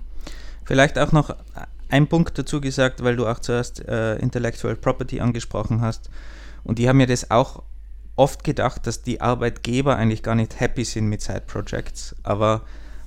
[0.64, 1.34] Vielleicht auch noch
[1.88, 6.10] ein Punkt dazu gesagt, weil du auch zuerst äh, Intellectual Property angesprochen hast.
[6.64, 7.62] Und die haben mir das auch
[8.16, 12.16] oft gedacht, dass die Arbeitgeber eigentlich gar nicht happy sind mit Side Projects.
[12.24, 12.62] Aber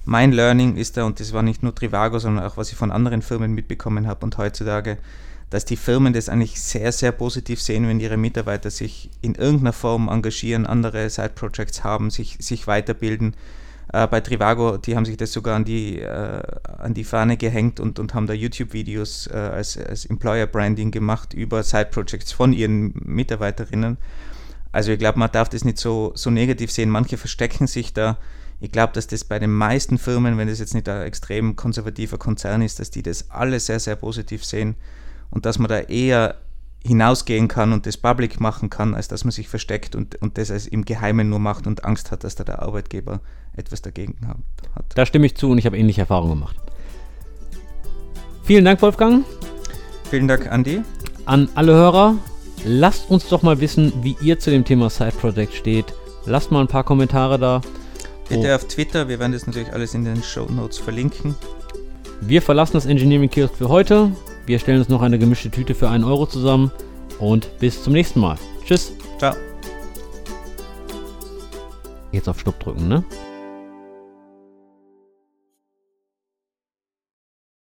[0.05, 2.91] mein Learning ist da, und das war nicht nur Trivago, sondern auch was ich von
[2.91, 4.97] anderen Firmen mitbekommen habe und heutzutage,
[5.51, 9.73] dass die Firmen das eigentlich sehr, sehr positiv sehen, wenn ihre Mitarbeiter sich in irgendeiner
[9.73, 13.36] Form engagieren, andere Side Projects haben, sich, sich weiterbilden.
[13.93, 16.41] Äh, bei Trivago, die haben sich das sogar an die, äh,
[16.77, 21.33] an die Fahne gehängt und, und haben da YouTube-Videos äh, als, als Employer Branding gemacht
[21.33, 23.97] über Side Projects von ihren Mitarbeiterinnen.
[24.71, 26.89] Also ich glaube, man darf das nicht so, so negativ sehen.
[26.89, 28.17] Manche verstecken sich da.
[28.61, 32.17] Ich glaube, dass das bei den meisten Firmen, wenn das jetzt nicht ein extrem konservativer
[32.17, 34.75] Konzern ist, dass die das alle sehr, sehr positiv sehen
[35.31, 36.35] und dass man da eher
[36.86, 40.49] hinausgehen kann und das public machen kann, als dass man sich versteckt und, und das
[40.51, 43.21] als im Geheimen nur macht und Angst hat, dass da der Arbeitgeber
[43.55, 44.38] etwas dagegen hat.
[44.95, 46.55] Da stimme ich zu und ich habe ähnliche Erfahrungen gemacht.
[48.43, 49.25] Vielen Dank, Wolfgang.
[50.09, 50.82] Vielen Dank, Andi.
[51.25, 52.15] An alle Hörer,
[52.63, 55.86] Lasst uns doch mal wissen, wie ihr zu dem Thema Side Project steht.
[56.25, 57.61] Lasst mal ein paar Kommentare da.
[58.29, 58.55] Bitte oh.
[58.55, 61.36] auf Twitter, wir werden das natürlich alles in den Show Notes verlinken.
[62.21, 64.11] Wir verlassen das Engineering Kiosk für heute.
[64.45, 66.71] Wir stellen uns noch eine gemischte Tüte für einen Euro zusammen
[67.19, 68.37] und bis zum nächsten Mal.
[68.65, 68.93] Tschüss.
[69.17, 69.33] Ciao.
[72.11, 73.03] Jetzt auf Stopp drücken, ne?